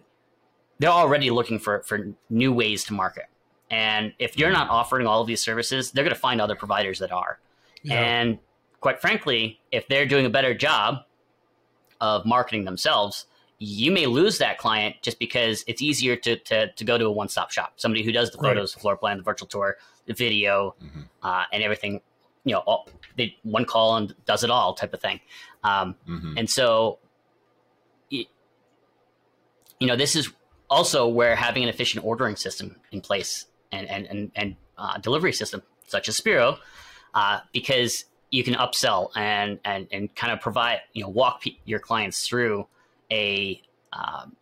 [0.80, 3.26] they're already looking for for new ways to market,
[3.70, 7.00] and if you're not offering all of these services, they're going to find other providers
[7.00, 7.40] that are,
[7.84, 7.96] yeah.
[7.96, 8.40] and
[8.80, 10.98] quite frankly, if they're doing a better job
[12.02, 13.28] of marketing themselves,
[13.60, 17.12] you may lose that client just because it's easier to, to, to go to a
[17.12, 18.76] one-stop shop somebody who does the photos right.
[18.76, 21.02] the floor plan the virtual tour the video, mm-hmm.
[21.22, 22.02] uh, and everything.
[22.46, 25.20] You know, all, they one call and does it all type of thing.
[25.64, 26.38] Um, mm-hmm.
[26.38, 27.00] And so,
[28.10, 28.26] you
[29.82, 30.32] know, this is
[30.70, 35.34] also where having an efficient ordering system in place and and and, and uh, delivery
[35.34, 36.58] system such as Spiro,
[37.14, 41.80] uh, because you can upsell and and and kind of provide you know walk your
[41.80, 42.68] clients through
[43.12, 43.62] a
[43.94, 44.36] um,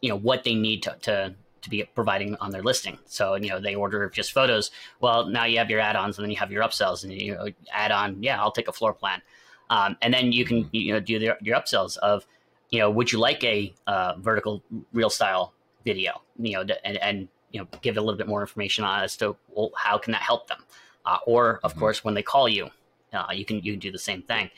[0.00, 1.34] you know what they need to, to
[1.64, 2.98] to be providing on their listing.
[3.06, 4.70] So you know they order just photos.
[5.00, 7.48] Well, now you have your add-ons, and then you have your upsells, and you know,
[7.72, 8.22] add on.
[8.22, 9.22] Yeah, I'll take a floor plan,
[9.70, 12.26] um, and then you can you know do the, your upsells of
[12.70, 15.52] you know would you like a uh, vertical reel style
[15.84, 16.22] video?
[16.38, 19.36] You know, and, and you know give a little bit more information on as to
[19.48, 20.62] well, how can that help them,
[21.06, 21.80] uh, or of mm-hmm.
[21.80, 22.70] course when they call you,
[23.12, 24.50] uh, you can you can do the same thing.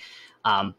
[0.45, 0.75] Um,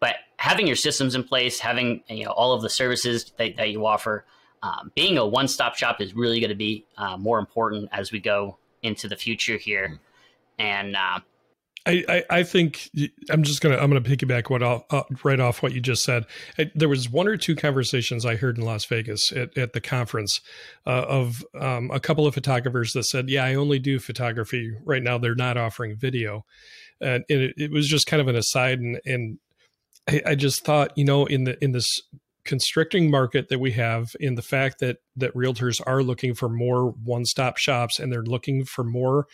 [0.00, 3.70] but having your systems in place, having you know all of the services that, that
[3.70, 4.24] you offer,
[4.66, 8.20] um, being a one-stop shop is really going to be uh, more important as we
[8.20, 10.00] go into the future here.
[10.58, 11.20] And uh,
[11.86, 12.90] I, I, I, think
[13.30, 16.24] I'm just gonna I'm gonna piggyback what I'll, uh, right off what you just said.
[16.58, 19.80] I, there was one or two conversations I heard in Las Vegas at, at the
[19.80, 20.40] conference
[20.86, 25.02] uh, of um, a couple of photographers that said, "Yeah, I only do photography right
[25.02, 25.18] now.
[25.18, 26.44] They're not offering video."
[27.00, 29.38] And it, it was just kind of an aside, and, and
[30.08, 32.00] I, I just thought, you know, in the in this
[32.46, 36.92] constricting market that we have in the fact that that realtors are looking for more
[37.04, 39.26] one-stop shops and they're looking for more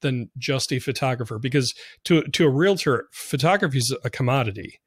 [0.00, 1.38] than just a photographer.
[1.38, 4.80] Because to to a realtor photography is a commodity.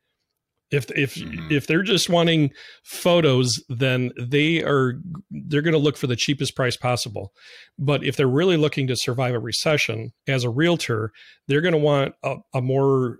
[0.71, 1.51] If if mm-hmm.
[1.51, 2.51] if they're just wanting
[2.83, 4.95] photos then they are
[5.29, 7.31] they're going to look for the cheapest price possible.
[7.77, 11.11] But if they're really looking to survive a recession as a realtor
[11.47, 13.19] they're going to want a, a more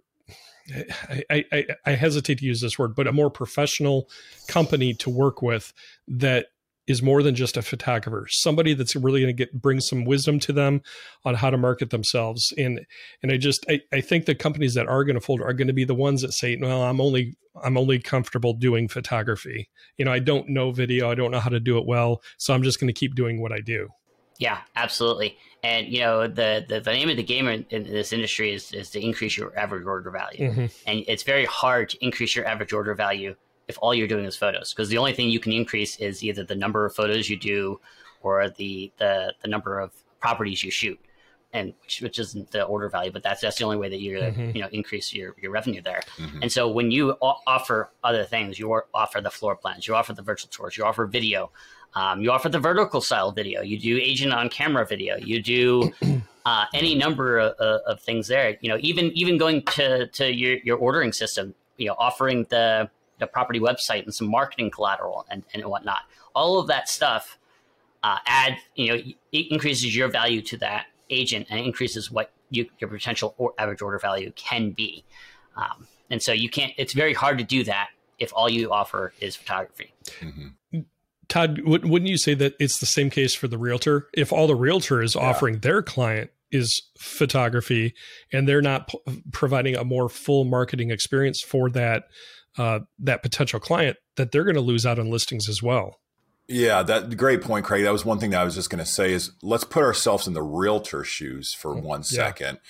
[1.30, 4.10] I, I, I hesitate to use this word, but a more professional
[4.48, 5.74] company to work with
[6.08, 6.48] that
[6.86, 8.28] is more than just a photographer.
[8.30, 10.82] Somebody that's really going to get bring some wisdom to them
[11.24, 12.54] on how to market themselves.
[12.58, 12.86] And
[13.22, 15.68] and i just i, I think the companies that are going to fold are going
[15.68, 19.70] to be the ones that say well i'm only i'm only comfortable doing photography.
[19.98, 22.54] You know i don't know video i don't know how to do it well so
[22.54, 23.90] i'm just going to keep doing what i do
[24.44, 25.38] yeah, absolutely.
[25.64, 28.74] And you know the, the, the name of the game in, in, this industry is
[28.74, 30.66] is to increase your average order value, mm-hmm.
[30.86, 33.34] and it's very hard to increase your average order value
[33.70, 36.44] if all you're doing is photos, because the only thing you can increase is either
[36.44, 37.80] the number of photos you do
[38.22, 41.00] or the the, the number of properties you shoot,
[41.54, 44.22] and which, which isn't the order value, but that's that's the only way that you're
[44.22, 44.56] mm-hmm.
[44.56, 46.02] you know increase your, your revenue there.
[46.18, 46.40] Mm-hmm.
[46.42, 50.22] And so when you offer other things, you offer the floor plans, you offer the
[50.22, 51.52] virtual tours, you offer video.
[51.96, 53.62] Um, you offer the vertical style video.
[53.62, 55.16] You do agent on camera video.
[55.16, 55.94] You do
[56.46, 57.54] uh, any number of,
[57.86, 58.58] of, things there.
[58.62, 61.54] You know, even even going to to your, your ordering system.
[61.78, 62.90] You know, offering the
[63.20, 66.00] the property website and some marketing collateral and, and whatnot.
[66.34, 67.38] All of that stuff
[68.04, 72.68] uh, add you know it increases your value to that agent and increases what you,
[72.80, 75.04] your potential or average order value can be.
[75.56, 76.74] Um, and so you can't.
[76.78, 77.90] It's very hard to do that
[78.20, 79.94] if all you offer is photography.
[80.20, 80.80] Mm-hmm.
[81.30, 84.08] Todd, wouldn't you say that it's the same case for the realtor?
[84.14, 85.22] If all the realtor is yeah.
[85.22, 87.94] offering their client is photography
[88.32, 92.04] and they're not p- providing a more full marketing experience for that
[92.58, 95.98] uh, that potential client, that they're going to lose out on listings as well.
[96.54, 97.84] Yeah, that great point, Craig.
[97.84, 100.28] That was one thing that I was just going to say is let's put ourselves
[100.28, 102.56] in the realtor shoes for mm, one second.
[102.56, 102.70] Yeah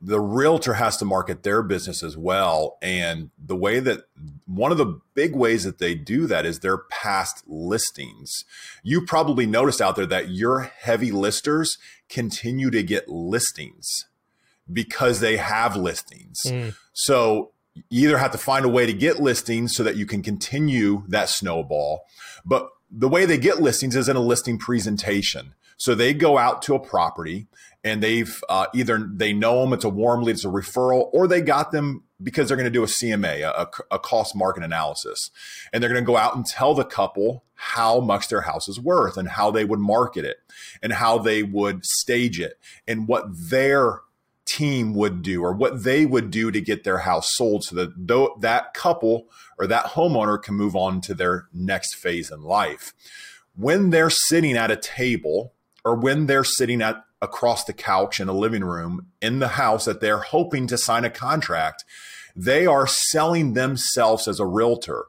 [0.00, 2.78] the realtor has to market their business as well.
[2.82, 4.04] And the way that
[4.46, 8.44] one of the big ways that they do that is their past listings.
[8.82, 11.76] You probably noticed out there that your heavy listers
[12.08, 14.06] continue to get listings
[14.72, 16.40] because they have listings.
[16.46, 16.74] Mm.
[16.92, 17.52] So
[17.88, 21.04] you either have to find a way to get listings so that you can continue
[21.08, 22.02] that snowball.
[22.44, 25.54] But the way they get listings is in a listing presentation.
[25.78, 27.48] So they go out to a property
[27.82, 31.26] and they've uh, either they know them, it's a warm lead, it's a referral, or
[31.26, 35.30] they got them because they're going to do a CMA, a, a cost market analysis.
[35.72, 38.78] And they're going to go out and tell the couple how much their house is
[38.78, 40.36] worth and how they would market it
[40.82, 44.02] and how they would stage it and what their
[44.44, 48.36] team would do or what they would do to get their house sold so that
[48.40, 49.28] that couple
[49.58, 52.92] or that homeowner can move on to their next phase in life.
[53.54, 55.52] When they're sitting at a table
[55.84, 59.84] or when they're sitting at across the couch in a living room in the house
[59.84, 61.84] that they're hoping to sign a contract,
[62.34, 65.06] they are selling themselves as a realtor.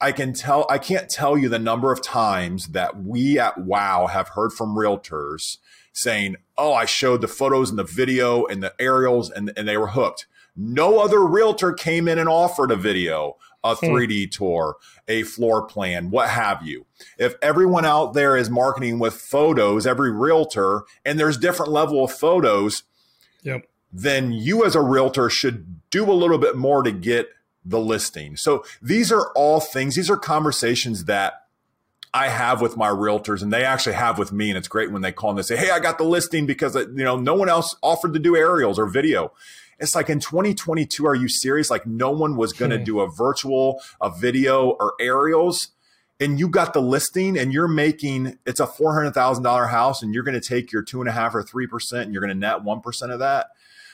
[0.00, 4.06] I can tell I can't tell you the number of times that we at Wow
[4.06, 5.58] have heard from realtors
[5.92, 9.76] saying, "Oh, I showed the photos and the video and the aerials and, and they
[9.76, 10.26] were hooked."
[10.56, 13.36] No other realtor came in and offered a video.
[13.62, 14.30] a 3D hmm.
[14.30, 14.76] tour,
[15.06, 16.86] a floor plan, what have you.
[17.18, 22.10] If everyone out there is marketing with photos, every realtor, and there's different level of
[22.10, 22.84] photos,
[23.42, 23.68] yep.
[23.92, 27.28] then you as a realtor should do a little bit more to get
[27.64, 28.36] the listing.
[28.36, 31.39] So these are all things, these are conversations that
[32.12, 34.48] I have with my realtors and they actually have with me.
[34.50, 36.74] And it's great when they call and they say, Hey, I got the listing because,
[36.74, 39.32] uh, you know, no one else offered to do aerials or video.
[39.78, 41.70] It's like in 2022, are you serious?
[41.70, 42.84] Like no one was going to hmm.
[42.84, 45.68] do a virtual, a video or aerials.
[46.18, 50.38] And you got the listing and you're making, it's a $400,000 house and you're going
[50.38, 53.10] to take your two and a half or 3% and you're going to net 1%
[53.10, 53.46] of that.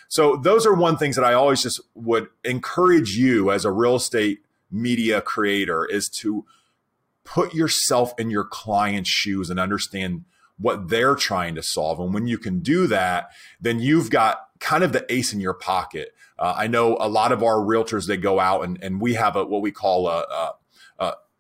[0.09, 3.95] So those are one things that I always just would encourage you as a real
[3.95, 6.45] estate media creator is to
[7.27, 10.25] put yourself in your client's shoes and understand
[10.59, 12.01] what they're trying to solve.
[12.01, 13.29] And when you can do that,
[13.61, 16.15] then you've got kind of the ace in your pocket.
[16.39, 19.37] Uh, I know a lot of our realtors, they go out and, and we have
[19.37, 20.55] a, what we call a, a,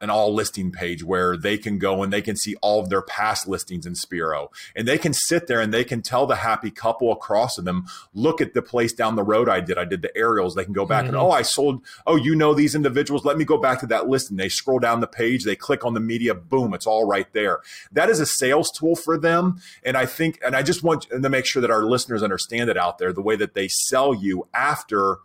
[0.06, 3.02] an all listing page where they can go and they can see all of their
[3.02, 4.52] past listings in Spiro.
[4.76, 8.40] And they can sit there and they can tell the happy couple across them, look
[8.40, 9.78] at the place down the road I did.
[9.78, 10.54] I did the aerials.
[10.54, 11.14] They can go back mm-hmm.
[11.14, 13.24] and, oh, I sold, oh, you know these individuals.
[13.24, 14.36] Let me go back to that listing.
[14.36, 17.58] They scroll down the page, they click on the media, boom, it's all right there.
[17.90, 19.60] That is a sales tool for them.
[19.82, 22.76] And I think, and I just want to make sure that our listeners understand it
[22.76, 25.18] out there, the way that they sell you after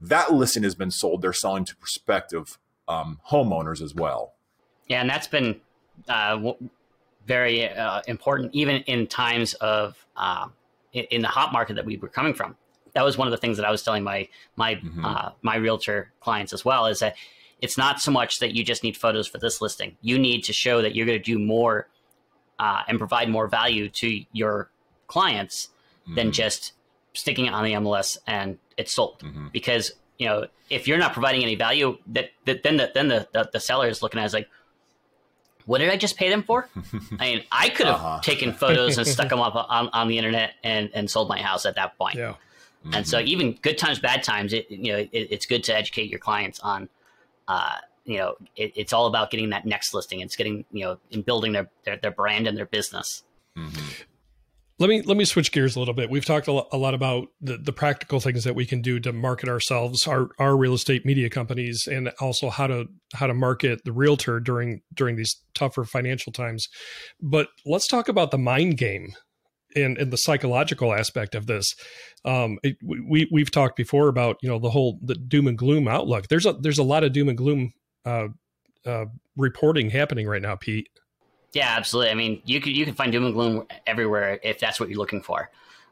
[0.00, 4.34] that listing has been sold, they're selling to prospective um, homeowners as well.
[4.88, 5.60] Yeah, and that's been
[6.08, 6.52] uh,
[7.26, 10.48] very uh, important, even in times of uh,
[10.92, 12.56] in the hot market that we were coming from.
[12.94, 15.04] That was one of the things that I was telling my my mm-hmm.
[15.04, 16.86] Uh, my realtor clients as well.
[16.86, 17.16] Is that
[17.60, 19.96] it's not so much that you just need photos for this listing.
[20.00, 21.88] You need to show that you're going to do more
[22.58, 24.70] uh, and provide more value to your
[25.06, 25.68] clients
[26.04, 26.14] mm-hmm.
[26.14, 26.72] than just
[27.12, 29.20] sticking it on the MLS and it's sold.
[29.20, 29.48] Mm-hmm.
[29.52, 33.28] Because you know, if you're not providing any value, that, that then the then the,
[33.32, 34.48] the, the seller is looking at it as like,
[35.68, 36.68] what did I just pay them for?
[37.20, 38.20] I mean, I could have uh-huh.
[38.22, 41.66] taken photos and stuck them up on, on the internet and, and sold my house
[41.66, 42.16] at that point.
[42.16, 42.34] Yeah.
[42.84, 42.94] Mm-hmm.
[42.94, 46.08] And so even good times, bad times, it, you know, it, it's good to educate
[46.10, 46.88] your clients on,
[47.48, 50.20] uh, you know, it, it's all about getting that next listing.
[50.20, 53.24] It's getting, you know, in building their, their, their brand and their business.
[53.56, 54.02] Mm-hmm.
[54.80, 56.08] Let me let me switch gears a little bit.
[56.08, 59.48] We've talked a lot about the, the practical things that we can do to market
[59.48, 63.92] ourselves, our our real estate media companies, and also how to how to market the
[63.92, 66.68] realtor during during these tougher financial times.
[67.20, 69.14] But let's talk about the mind game
[69.74, 71.74] and, and the psychological aspect of this.
[72.24, 75.88] Um, it, we we've talked before about you know the whole the doom and gloom
[75.88, 76.28] outlook.
[76.28, 77.72] There's a there's a lot of doom and gloom
[78.04, 78.28] uh,
[78.86, 80.88] uh, reporting happening right now, Pete.
[81.52, 82.10] Yeah, absolutely.
[82.10, 84.98] I mean, you can you can find doom and gloom everywhere if that's what you're
[84.98, 85.50] looking for.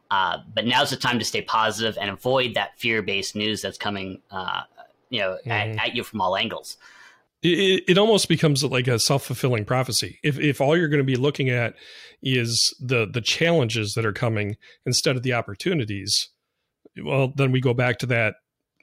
[0.09, 4.21] Uh, but now's the time to stay positive and avoid that fear-based news that's coming,
[4.31, 4.61] uh,
[5.09, 5.51] you know, mm-hmm.
[5.51, 6.77] at, at, you from all angles.
[7.43, 10.19] It, it almost becomes like a self-fulfilling prophecy.
[10.23, 11.75] If if all you're going to be looking at
[12.21, 16.29] is the the challenges that are coming instead of the opportunities,
[17.03, 18.35] well, then we go back to that.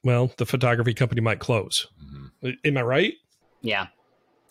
[0.03, 1.87] Well, the photography company might close.
[2.03, 2.51] Mm-hmm.
[2.65, 3.15] Am I right?
[3.63, 3.87] Yeah,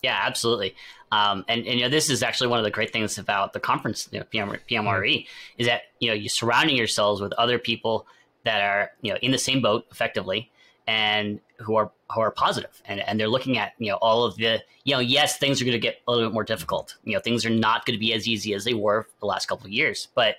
[0.02, 0.76] yeah, absolutely.
[1.14, 3.60] Um, and, and, you know, this is actually one of the great things about the
[3.60, 5.62] conference, you know, PM, PMRE, mm-hmm.
[5.62, 8.08] is that you know you're surrounding yourselves with other people
[8.46, 10.52] that are you know in the same boat effectively
[10.88, 12.82] and who are who are positive.
[12.86, 15.66] And, and they're looking at you know all of the you know yes things are
[15.66, 16.96] going to get a little bit more difficult.
[17.04, 19.46] You know things are not going to be as easy as they were the last
[19.46, 20.08] couple of years.
[20.16, 20.38] But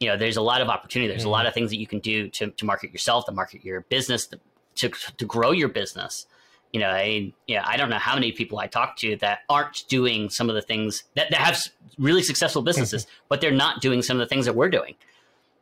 [0.00, 1.06] you know there's a lot of opportunity.
[1.06, 1.28] There's mm-hmm.
[1.28, 3.82] a lot of things that you can do to, to market yourself to market your
[3.82, 4.40] business to,
[4.74, 6.26] to, to grow your business
[6.72, 9.84] you know, I yeah, I don't know how many people I talk to that aren't
[9.88, 11.60] doing some of the things that, that have
[11.98, 13.24] really successful businesses, mm-hmm.
[13.28, 14.94] but they're not doing some of the things that we're doing.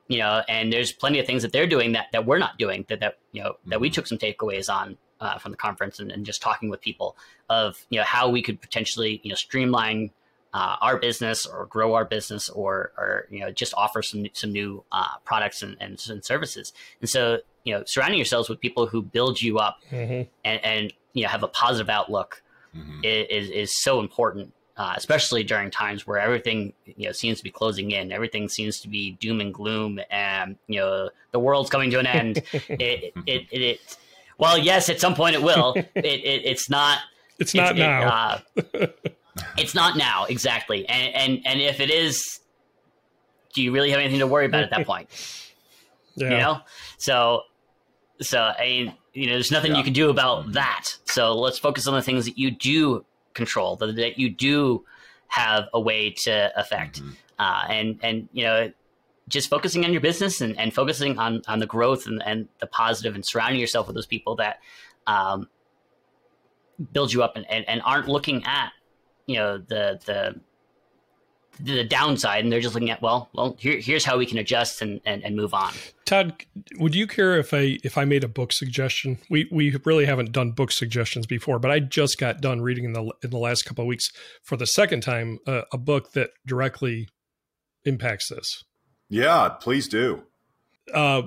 [0.09, 2.87] You know, and there's plenty of things that they're doing that, that we're not doing
[2.89, 3.95] that that you know that we mm-hmm.
[3.95, 7.17] took some takeaways on uh, from the conference and, and, just talking with people
[7.51, 10.11] of you know how we could potentially you know streamline
[10.55, 14.53] uh, our business or grow our business or or you know just offer some some
[14.53, 16.73] new uh, products and, and, and services.
[17.01, 20.29] And so you know surrounding yourselves with people who build you up mm-hmm.
[20.45, 22.43] and, and you know have a positive outlook
[22.75, 23.01] mm-hmm.
[23.03, 27.51] is is so important, uh, especially during times where everything you know seems to be
[27.51, 31.91] closing in, everything seems to be doom and gloom, and you know the world's coming
[31.91, 32.39] to an end.
[32.53, 33.97] it, it, it, it,
[34.39, 35.75] well, yes, at some point it will.
[35.77, 36.99] it, it it's not.
[37.41, 38.03] It's not now.
[38.03, 38.41] Uh,
[39.57, 42.41] it's not now exactly, and and and if it is,
[43.55, 45.09] do you really have anything to worry about at that point?
[46.17, 46.31] Yeah.
[46.31, 46.59] You know,
[46.97, 47.43] so
[48.21, 49.79] so I mean, you know, there's nothing yeah.
[49.79, 50.53] you can do about mm-hmm.
[50.53, 50.97] that.
[51.05, 53.05] So let's focus on the things that you do
[53.35, 54.85] control, that, that you do
[55.29, 57.11] have a way to affect, mm-hmm.
[57.39, 58.73] uh, and and you know,
[59.29, 62.67] just focusing on your business and, and focusing on on the growth and, and the
[62.67, 64.59] positive, and surrounding yourself with those people that,
[65.07, 65.49] um,
[66.93, 68.71] build you up and, and, and aren't looking at
[69.27, 70.41] you know the the
[71.61, 74.81] the downside and they're just looking at well well here, here's how we can adjust
[74.81, 75.73] and, and, and move on
[76.09, 76.45] todd
[76.79, 79.19] would you care if i if i made a book suggestion?
[79.31, 82.93] We we really haven't done book suggestions before but i just got done reading in
[82.93, 84.11] the in the last couple of weeks
[84.43, 87.09] for the second time uh, a book that directly
[87.85, 88.65] impacts this.
[89.09, 90.23] Yeah please do.
[90.93, 91.23] Uh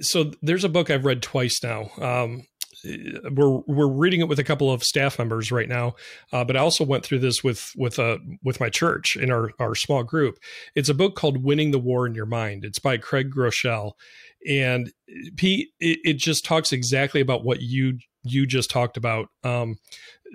[0.00, 1.90] so there's a book I've read twice now.
[2.00, 2.46] Um,
[3.32, 5.94] we're we're reading it with a couple of staff members right now,
[6.32, 9.50] uh, but I also went through this with with uh, with my church in our
[9.58, 10.38] our small group.
[10.74, 13.92] It's a book called "Winning the War in Your Mind." It's by Craig Groeschel,
[14.46, 14.92] and
[15.36, 19.28] Pete, it, it just talks exactly about what you you just talked about.
[19.44, 19.76] Um,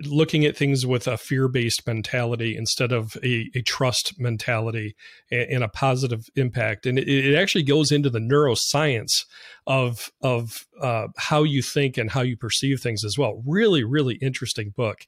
[0.04, 4.96] looking at things with a fear-based mentality instead of a, a trust mentality
[5.30, 9.26] and, and, a positive impact and it, it, actually goes into the neuroscience
[9.66, 14.14] of of uh, how you think and how you perceive things as well really really
[14.14, 15.06] interesting book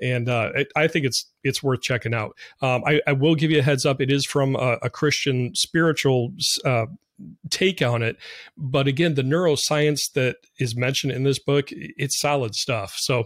[0.00, 2.36] and uh, it, I think it's it's worth checking out.
[2.60, 5.54] Um, I, I, will give you a heads up; it is from a, a Christian
[5.54, 6.32] spiritual
[6.64, 6.86] uh,
[7.50, 8.16] take on it.
[8.56, 12.94] But again, the neuroscience that is mentioned in this book, it's solid stuff.
[12.96, 13.24] So,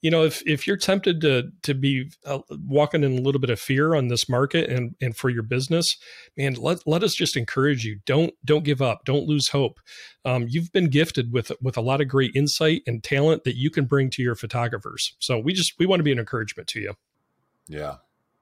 [0.00, 3.50] you know, if if you're tempted to to be uh, walking in a little bit
[3.50, 5.96] of fear on this market and and for your business,
[6.36, 7.98] man, let let us just encourage you.
[8.06, 9.04] Don't don't give up.
[9.04, 9.78] Don't lose hope.
[10.24, 13.70] Um, you've been gifted with with a lot of great insight and talent that you
[13.70, 15.14] can bring to your photographers.
[15.18, 16.94] So we just we want to be an encouragement to you.
[17.68, 17.96] Yeah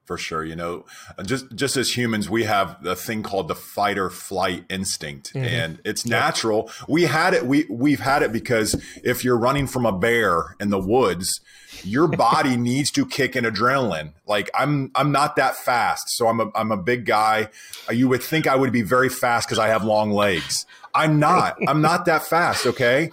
[0.05, 0.43] for sure.
[0.43, 0.85] You know,
[1.23, 5.45] just just as humans, we have a thing called the fight or flight instinct, mm-hmm.
[5.45, 6.71] and it's natural.
[6.87, 7.45] We had it.
[7.45, 11.39] We we've had it because if you're running from a bear in the woods,
[11.83, 14.13] your body needs to kick in adrenaline.
[14.25, 17.49] Like I'm I'm not that fast, so I'm a I'm a big guy.
[17.91, 20.65] You would think I would be very fast because I have long legs.
[20.95, 21.57] I'm not.
[21.67, 22.65] I'm not that fast.
[22.65, 23.11] Okay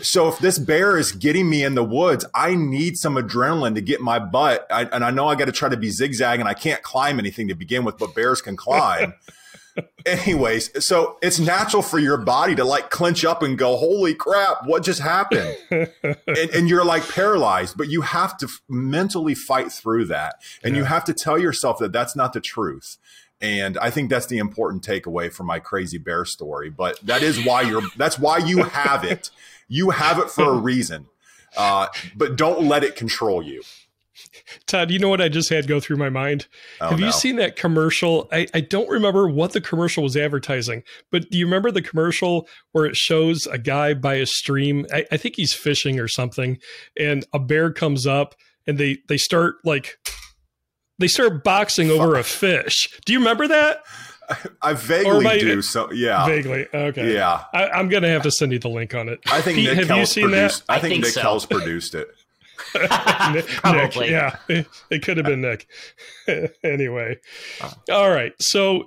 [0.00, 3.80] so if this bear is getting me in the woods, I need some adrenaline to
[3.80, 4.66] get my butt.
[4.70, 7.18] I, and I know I got to try to be zigzag and I can't climb
[7.18, 9.14] anything to begin with, but bears can climb.
[10.06, 14.66] Anyways, so it's natural for your body to like clench up and go, holy crap,
[14.66, 15.56] what just happened?
[15.70, 20.36] and, and, you're like paralyzed, but you have to mentally fight through that.
[20.62, 20.82] And yeah.
[20.82, 22.98] you have to tell yourself that that's not the truth.
[23.40, 26.70] And I think that's the important takeaway from my crazy bear story.
[26.70, 29.30] But that is why you're, that's why you have it.
[29.68, 31.06] You have it for a reason,
[31.56, 33.62] uh, but don't let it control you.
[34.66, 36.46] Todd, you know what I just had go through my mind?
[36.80, 37.06] Oh, Have no.
[37.06, 38.28] you seen that commercial?
[38.32, 42.48] I, I don't remember what the commercial was advertising, but do you remember the commercial
[42.72, 44.86] where it shows a guy by a stream?
[44.92, 46.58] I, I think he's fishing or something,
[46.98, 48.34] and a bear comes up
[48.66, 49.98] and they they start like
[50.98, 52.88] they start boxing over a fish.
[53.04, 53.82] Do you remember that?
[54.62, 55.62] I vaguely I, do.
[55.62, 56.66] So yeah, vaguely.
[56.72, 57.12] Okay.
[57.12, 59.20] Yeah, I, am gonna have to send you the link on it.
[59.26, 60.72] I think Pete, Nick have Kells you seen produced, that?
[60.72, 61.20] I think, think Nick so.
[61.20, 62.08] Kells produced it.
[63.32, 64.06] Nick, Probably.
[64.06, 65.68] Nick, yeah, it, it, could have been Nick.
[66.64, 67.18] anyway,
[67.60, 67.72] uh.
[67.92, 68.32] all right.
[68.38, 68.86] So,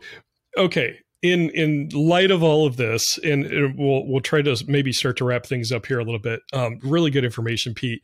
[0.57, 0.99] okay.
[1.23, 5.17] In in light of all of this, and, and we'll we'll try to maybe start
[5.17, 6.41] to wrap things up here a little bit.
[6.53, 8.01] Um, really good information, Pete.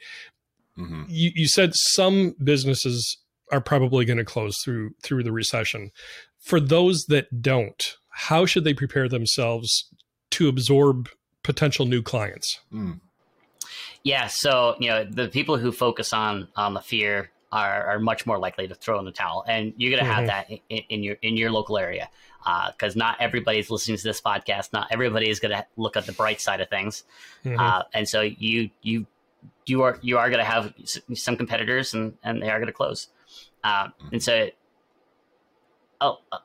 [0.78, 1.04] Mm-hmm.
[1.08, 3.18] You, you said some businesses
[3.54, 5.91] are probably going to close through through the recession
[6.43, 9.89] for those that don't, how should they prepare themselves
[10.32, 11.10] to absorb
[11.41, 12.60] potential new clients?
[12.72, 12.99] Mm.
[14.04, 18.26] Yeah, so you know the people who focus on on the fear are, are much
[18.26, 20.28] more likely to throw in the towel, and you're going to mm-hmm.
[20.28, 22.10] have that in, in, your in your local area
[22.72, 24.74] because uh, not everybody's listening to this podcast.
[24.74, 27.06] Not everybody is going to look at the bright side of things,
[27.45, 27.58] mm-hmm.
[27.58, 29.06] uh, and so you you
[29.66, 30.74] you are you are going to have
[31.14, 33.10] some competitors, and and they are going to close,
[33.64, 34.50] uh, and so
[36.02, 36.38] oh, uh,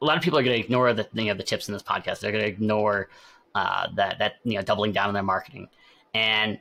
[0.00, 1.82] a lot of people are going to ignore the you know the tips in this
[1.82, 2.20] podcast.
[2.20, 3.08] They're going to ignore
[3.54, 5.68] uh, that that you know doubling down on their marketing,
[6.14, 6.58] and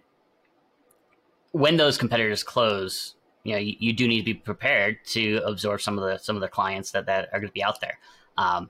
[1.51, 5.81] when those competitors close, you know you, you do need to be prepared to absorb
[5.81, 7.99] some of the some of the clients that that are going to be out there.
[8.37, 8.69] Um,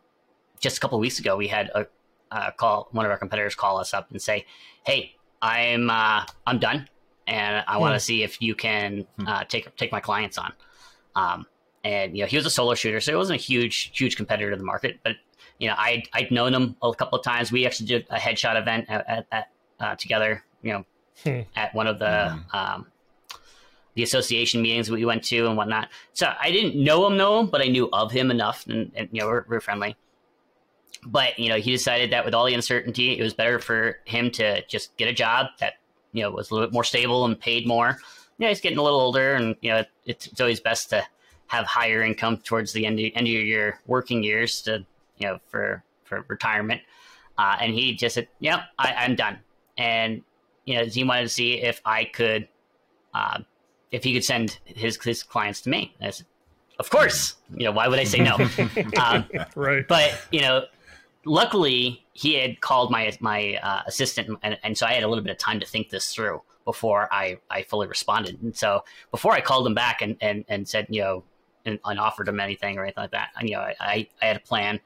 [0.60, 1.86] just a couple weeks ago, we had a,
[2.32, 4.46] a, call one of our competitors call us up and say,
[4.86, 6.88] "Hey, I'm uh, I'm done,
[7.28, 8.08] and I want to hmm.
[8.08, 9.28] see if you can hmm.
[9.28, 10.54] uh, take take my clients on."
[11.16, 11.46] Um,
[11.84, 14.52] and you know he was a solo shooter, so he wasn't a huge huge competitor
[14.52, 15.00] to the market.
[15.04, 15.16] But
[15.60, 17.52] you know I I'd known him a couple of times.
[17.52, 19.48] We actually did a headshot event at, at, at
[19.80, 20.44] uh, together.
[20.62, 20.86] You know,
[21.24, 21.42] hmm.
[21.56, 22.56] at one of the mm.
[22.56, 22.88] um,
[23.96, 25.90] the association meetings we went to and whatnot.
[26.14, 29.10] So I didn't know him, know him, but I knew of him enough, and, and
[29.12, 29.96] you know we're, we're friendly.
[31.06, 34.32] But you know he decided that with all the uncertainty, it was better for him
[34.32, 35.76] to just get a job that
[36.14, 37.98] you know was a little bit more stable and paid more.
[38.38, 41.06] You know, he's getting a little older, and you know it's, it's always best to
[41.48, 44.86] have higher income towards the end of, end of your working years to
[45.18, 46.82] you know for for retirement.
[47.38, 49.40] Uh, and he just said, "Yep, I, I'm done."
[49.78, 50.24] And
[50.66, 52.48] you know, he wanted to see if I could
[53.14, 53.40] uh,
[53.92, 55.94] if he could send his his clients to me.
[56.02, 56.26] Said,
[56.80, 58.36] of course, you know why would I say no?
[59.02, 59.26] um,
[59.56, 59.88] right.
[59.88, 60.66] But you know,
[61.26, 65.24] luckily he had called my my uh, assistant, and, and so I had a little
[65.24, 68.42] bit of time to think this through before I, I fully responded.
[68.42, 71.24] And so before I called him back and, and, and said, you know,
[71.64, 74.38] and, and offered him anything or anything like that, and, you know, I, I had
[74.38, 74.80] a plan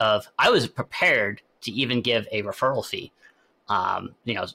[0.00, 3.12] of I was prepared to even give a referral fee.
[3.68, 4.46] Um, you know,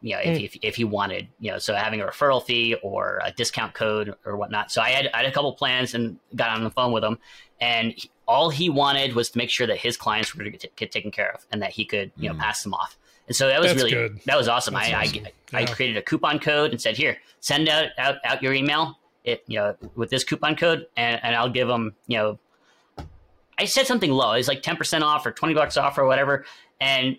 [0.00, 0.44] you know, if, mm.
[0.44, 4.14] if, if he wanted, you know, so having a referral fee or a discount code
[4.24, 4.70] or whatnot.
[4.70, 7.18] So I had, I had a couple plans and got on the phone with him
[7.60, 7.94] and
[8.26, 10.92] all he wanted was to make sure that his clients were going to get, get
[10.92, 12.38] taken care of and that he could, you know, mm.
[12.38, 12.98] pass them off.
[13.28, 14.20] And so that was That's really, good.
[14.26, 14.76] that was awesome.
[14.76, 15.26] I, awesome.
[15.26, 15.58] I, yeah.
[15.58, 19.42] I created a coupon code and said, here, send out, out, out your email it,
[19.46, 22.38] you know, with this coupon code and, and I'll give them, you know,
[23.58, 24.32] I said something low.
[24.32, 26.44] It's like 10% off or 20 bucks off or whatever.
[26.80, 27.18] And,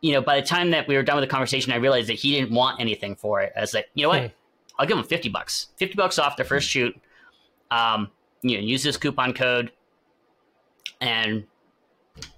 [0.00, 2.14] you know, by the time that we were done with the conversation, I realized that
[2.14, 3.52] he didn't want anything for it.
[3.56, 4.22] I was like, you know what?
[4.22, 4.28] Hmm.
[4.78, 6.94] I'll give him 50 bucks, 50 bucks off their first shoot.
[7.70, 8.10] Um,
[8.42, 9.72] you know, use this coupon code.
[11.00, 11.44] And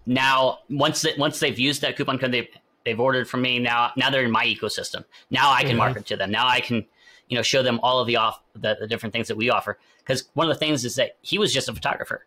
[0.07, 2.49] now once that, once they've used that coupon code, they've,
[2.84, 3.59] they've ordered from me.
[3.59, 5.05] Now, now they're in my ecosystem.
[5.30, 5.78] Now I can mm-hmm.
[5.78, 6.30] market to them.
[6.30, 6.86] Now I can,
[7.28, 9.78] you know, show them all of the off the, the different things that we offer.
[10.05, 12.24] Cause one of the things is that he was just a photographer.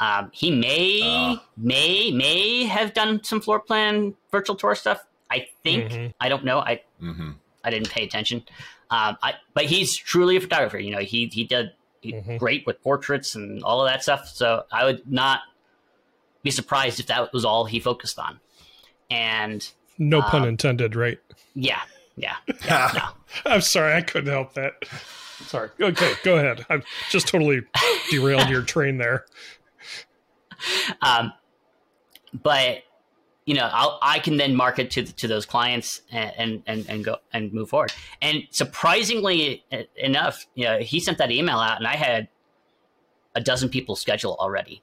[0.00, 1.36] Um, he may, uh.
[1.56, 5.04] may, may have done some floor plan virtual tour stuff.
[5.30, 6.06] I think mm-hmm.
[6.20, 6.60] I don't know.
[6.60, 7.32] I mm-hmm.
[7.64, 8.44] I didn't pay attention.
[8.90, 10.78] Um, I, but he's truly a photographer.
[10.78, 11.72] You know, he he did
[12.04, 12.36] mm-hmm.
[12.36, 14.28] great with portraits and all of that stuff.
[14.28, 15.40] So I would not
[16.42, 18.40] be surprised if that was all he focused on.
[19.10, 19.68] And
[19.98, 21.18] no pun um, intended, right?
[21.54, 21.80] Yeah,
[22.16, 22.36] yeah.
[22.64, 23.52] yeah no.
[23.52, 24.74] I'm sorry, I couldn't help that.
[25.46, 25.70] Sorry.
[25.80, 26.66] Okay, go ahead.
[26.68, 27.62] I've just totally
[28.10, 29.24] derailed your train there.
[31.02, 31.32] Um,
[32.42, 32.82] but
[33.48, 37.16] you know, I'll, I can then market to to those clients and, and and go
[37.32, 37.94] and move forward.
[38.20, 39.64] And surprisingly
[39.96, 42.28] enough, you know, he sent that email out, and I had
[43.34, 44.82] a dozen people schedule already.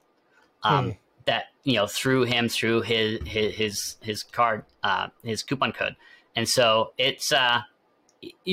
[0.64, 0.90] Um, hmm.
[1.26, 5.94] That you know, through him, through his his his, his card, uh, his coupon code,
[6.34, 7.60] and so it's uh,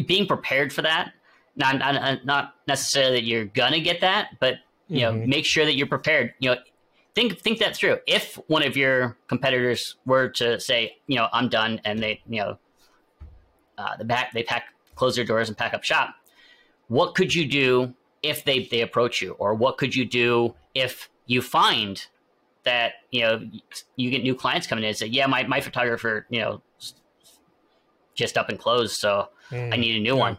[0.06, 1.12] being prepared for that.
[1.56, 4.58] Not, not not necessarily that you're gonna get that, but
[4.90, 5.22] you mm-hmm.
[5.22, 6.36] know, make sure that you're prepared.
[6.38, 6.58] You know,
[7.16, 7.98] think think that through.
[8.08, 12.42] If one of your competitors were to say, you know, I'm done, and they, you
[12.42, 12.58] know,
[13.78, 16.16] uh, the back they pack close their doors and pack up shop,
[16.88, 21.10] what could you do if they they approach you, or what could you do if
[21.26, 22.06] you find
[22.64, 23.42] that you know
[23.96, 26.62] you get new clients coming in and say, yeah, my my photographer, you know,
[28.16, 30.22] just up and closed, so mm, I need a new yeah.
[30.22, 30.38] one,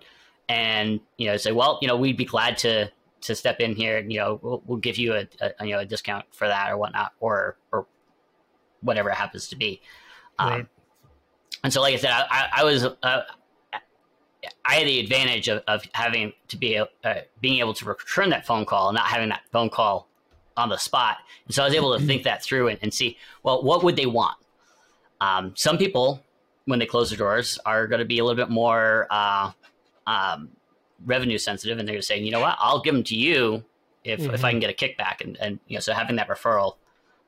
[0.49, 2.91] and you know, say, well, you know, we'd be glad to
[3.25, 5.81] to step in here, and you know, we'll, we'll give you a, a, you know
[5.81, 7.87] a discount for that or whatnot, or or
[8.81, 9.81] whatever it happens to be.
[10.39, 10.61] Um, right.
[10.61, 10.69] Um,
[11.63, 13.23] and so, like I said, I, I was uh,
[14.65, 16.87] I had the advantage of, of having to be uh,
[17.41, 20.09] being able to return that phone call and not having that phone call
[20.57, 21.19] on the spot.
[21.47, 23.97] And so I was able to think that through and, and see, well, what would
[23.97, 24.37] they want?
[25.21, 26.23] Um, some people,
[26.67, 29.51] when they close their doors, are going to be a little bit more uh,
[30.07, 30.51] um,
[31.05, 33.65] revenue sensitive and they're saying, you know what, I'll give them to you
[34.05, 34.35] if, mm-hmm.
[34.35, 35.21] if I can get a kickback.
[35.21, 36.77] And, and, you know, so having that referral,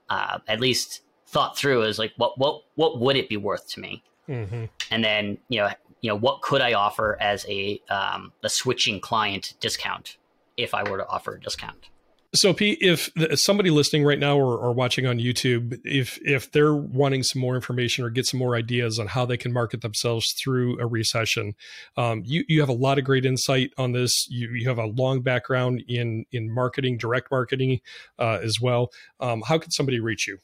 [0.09, 3.81] uh, at least thought through is like, what, what, what would it be worth to
[3.81, 4.03] me?
[4.29, 4.65] Mm-hmm.
[4.91, 5.71] And then, you know,
[6.01, 10.19] you know, what could I offer as a, um, a switching client discount
[10.57, 11.89] if I were to offer a discount?
[12.37, 16.75] So, Pete, if somebody listening right now or, or, watching on YouTube, if if they're
[16.75, 20.35] wanting some more information or get some more ideas on how they can market themselves
[20.43, 21.55] through a recession,
[21.97, 24.29] um, you you have a lot of great insight on this.
[24.29, 27.81] You you have a long background in in marketing, direct marketing,
[28.19, 28.91] uh, as well.
[29.19, 30.37] Um, how can somebody reach you?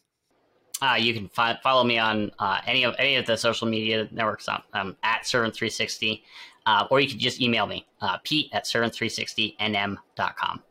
[0.81, 4.09] Uh, you can fi- follow me on uh, any of any of the social media
[4.11, 6.23] networks um, at Servant360,
[6.65, 10.63] uh, or you can just email me, uh, Pete at Servant360nm.com.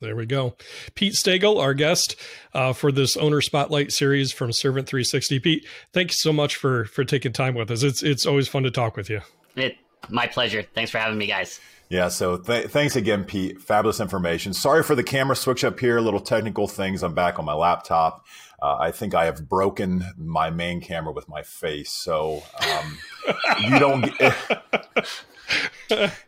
[0.00, 0.56] There we go.
[0.94, 2.16] Pete Stagl, our guest
[2.52, 5.40] uh, for this owner spotlight series from Servant 360.
[5.40, 7.82] Pete, thank you so much for for taking time with us.
[7.82, 9.20] It's it's always fun to talk with you.
[9.56, 9.76] It,
[10.10, 10.62] my pleasure.
[10.74, 11.60] Thanks for having me, guys.
[11.88, 13.60] Yeah, so th- thanks again, Pete.
[13.60, 14.52] Fabulous information.
[14.52, 17.02] Sorry for the camera switch up here, little technical things.
[17.02, 18.26] I'm back on my laptop.
[18.60, 21.90] Uh, I think I have broken my main camera with my face.
[21.90, 22.98] So um,
[23.60, 24.10] you don't.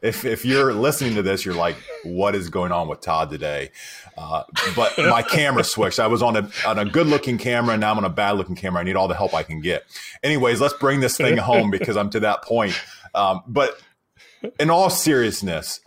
[0.02, 3.70] If if you're listening to this, you're like, "What is going on with Todd today?"
[4.16, 4.44] Uh,
[4.76, 5.98] but my camera switched.
[5.98, 8.32] I was on a on a good looking camera, and now I'm on a bad
[8.32, 8.80] looking camera.
[8.80, 9.84] I need all the help I can get.
[10.22, 12.80] Anyways, let's bring this thing home because I'm to that point.
[13.14, 13.80] Um, but
[14.58, 15.80] in all seriousness,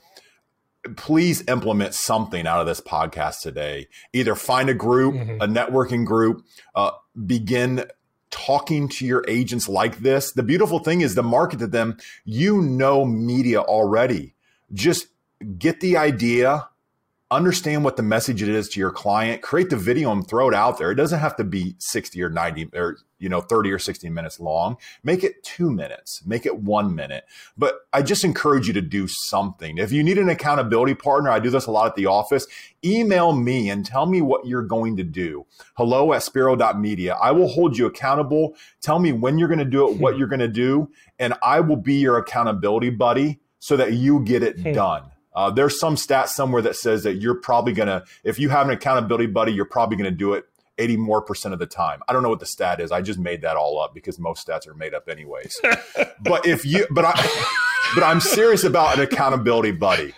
[0.95, 3.87] please implement something out of this podcast today.
[4.13, 5.41] Either find a group, mm-hmm.
[5.41, 6.43] a networking group,
[6.75, 6.91] uh,
[7.25, 7.85] begin
[8.31, 10.31] talking to your agents like this.
[10.31, 14.35] The beautiful thing is the market to them, you know media already.
[14.73, 15.07] Just
[15.57, 16.67] get the idea,
[17.31, 20.53] understand what the message it is to your client, create the video and throw it
[20.53, 20.91] out there.
[20.91, 24.39] It doesn't have to be 60 or 90 or you know 30 or 60 minutes
[24.39, 24.75] long.
[25.03, 27.23] Make it 2 minutes, make it 1 minute.
[27.57, 29.77] But I just encourage you to do something.
[29.77, 32.45] If you need an accountability partner, I do this a lot at the office,
[32.83, 35.45] email me and tell me what you're going to do.
[35.75, 37.15] Hello at spiro.media.
[37.15, 38.55] I will hold you accountable.
[38.81, 40.19] Tell me when you're going to do it, what hmm.
[40.19, 44.43] you're going to do, and I will be your accountability buddy so that you get
[44.43, 44.73] it hmm.
[44.73, 45.03] done.
[45.33, 48.67] Uh, there's some stat somewhere that says that you're probably going to, if you have
[48.67, 50.45] an accountability buddy, you're probably going to do it
[50.77, 52.01] 80 more percent of the time.
[52.07, 52.91] I don't know what the stat is.
[52.91, 55.61] I just made that all up because most stats are made up anyways.
[56.21, 57.13] but if you, but I,
[57.95, 60.13] but I'm serious about an accountability buddy.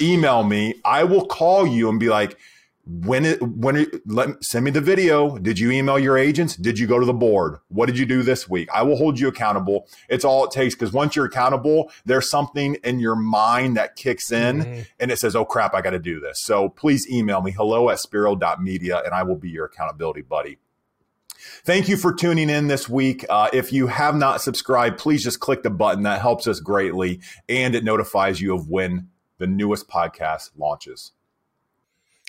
[0.00, 0.74] Email me.
[0.84, 2.38] I will call you and be like,
[2.90, 6.56] when it when it, let me send me the video did you email your agents
[6.56, 9.20] did you go to the board what did you do this week i will hold
[9.20, 13.76] you accountable it's all it takes because once you're accountable there's something in your mind
[13.76, 14.80] that kicks in mm-hmm.
[14.98, 17.90] and it says oh crap i got to do this so please email me hello
[17.90, 20.58] at spiro.media and i will be your accountability buddy
[21.64, 23.24] Thank you for tuning in this week.
[23.30, 26.02] Uh, if you have not subscribed, please just click the button.
[26.02, 31.12] That helps us greatly, and it notifies you of when the newest podcast launches.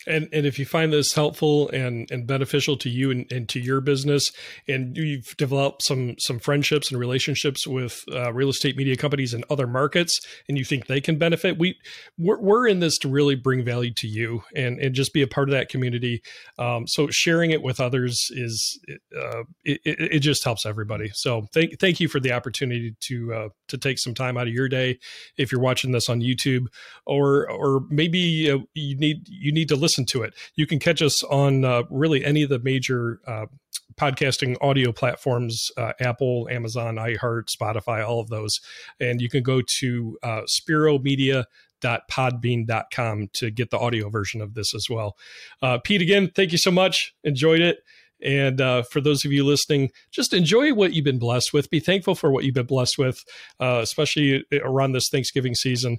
[0.08, 3.60] And and if you find this helpful and, and beneficial to you and, and to
[3.60, 4.32] your business,
[4.68, 9.44] and you've developed some some friendships and relationships with uh, real estate media companies in
[9.50, 11.78] other markets, and you think they can benefit, we
[12.18, 15.28] we're, we're in this to really bring value to you and and just be a
[15.28, 16.22] part of that community.
[16.58, 18.80] Um, so sharing it with others is
[19.16, 21.10] uh, it, it, just helps everybody.
[21.14, 24.54] So thank thank you for the opportunity to uh, to take some time out of
[24.54, 25.00] your day
[25.38, 26.66] if you're watching this on YouTube,
[27.06, 30.34] or or maybe uh, you need you need to listen listen to it.
[30.56, 33.48] You can catch us on uh, really any of the major uh,
[33.96, 38.62] podcasting audio platforms uh, Apple, Amazon, iHeart, Spotify, all of those.
[39.02, 44.88] And you can go to uh, spiromedia.podbean.com to get the audio version of this as
[44.90, 45.18] well.
[45.62, 47.14] Uh, Pete, again, thank you so much.
[47.26, 47.80] Enjoyed it.
[48.24, 51.70] And uh, for those of you listening, just enjoy what you've been blessed with.
[51.70, 53.26] Be thankful for what you've been blessed with,
[53.60, 55.98] uh, especially around this Thanksgiving season,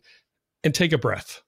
[0.65, 1.43] and take a breath.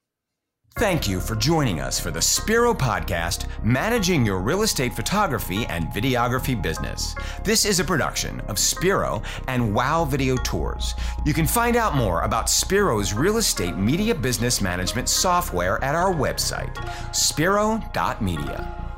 [0.76, 5.86] Thank you for joining us for the Spiro Podcast, Managing Your Real Estate Photography and
[5.86, 7.14] Videography Business.
[7.44, 10.94] This is a production of Spiro and Wow Video Tours.
[11.24, 16.12] You can find out more about Spiro's real estate media business management software at our
[16.12, 16.74] website,
[17.14, 18.93] spiro.media.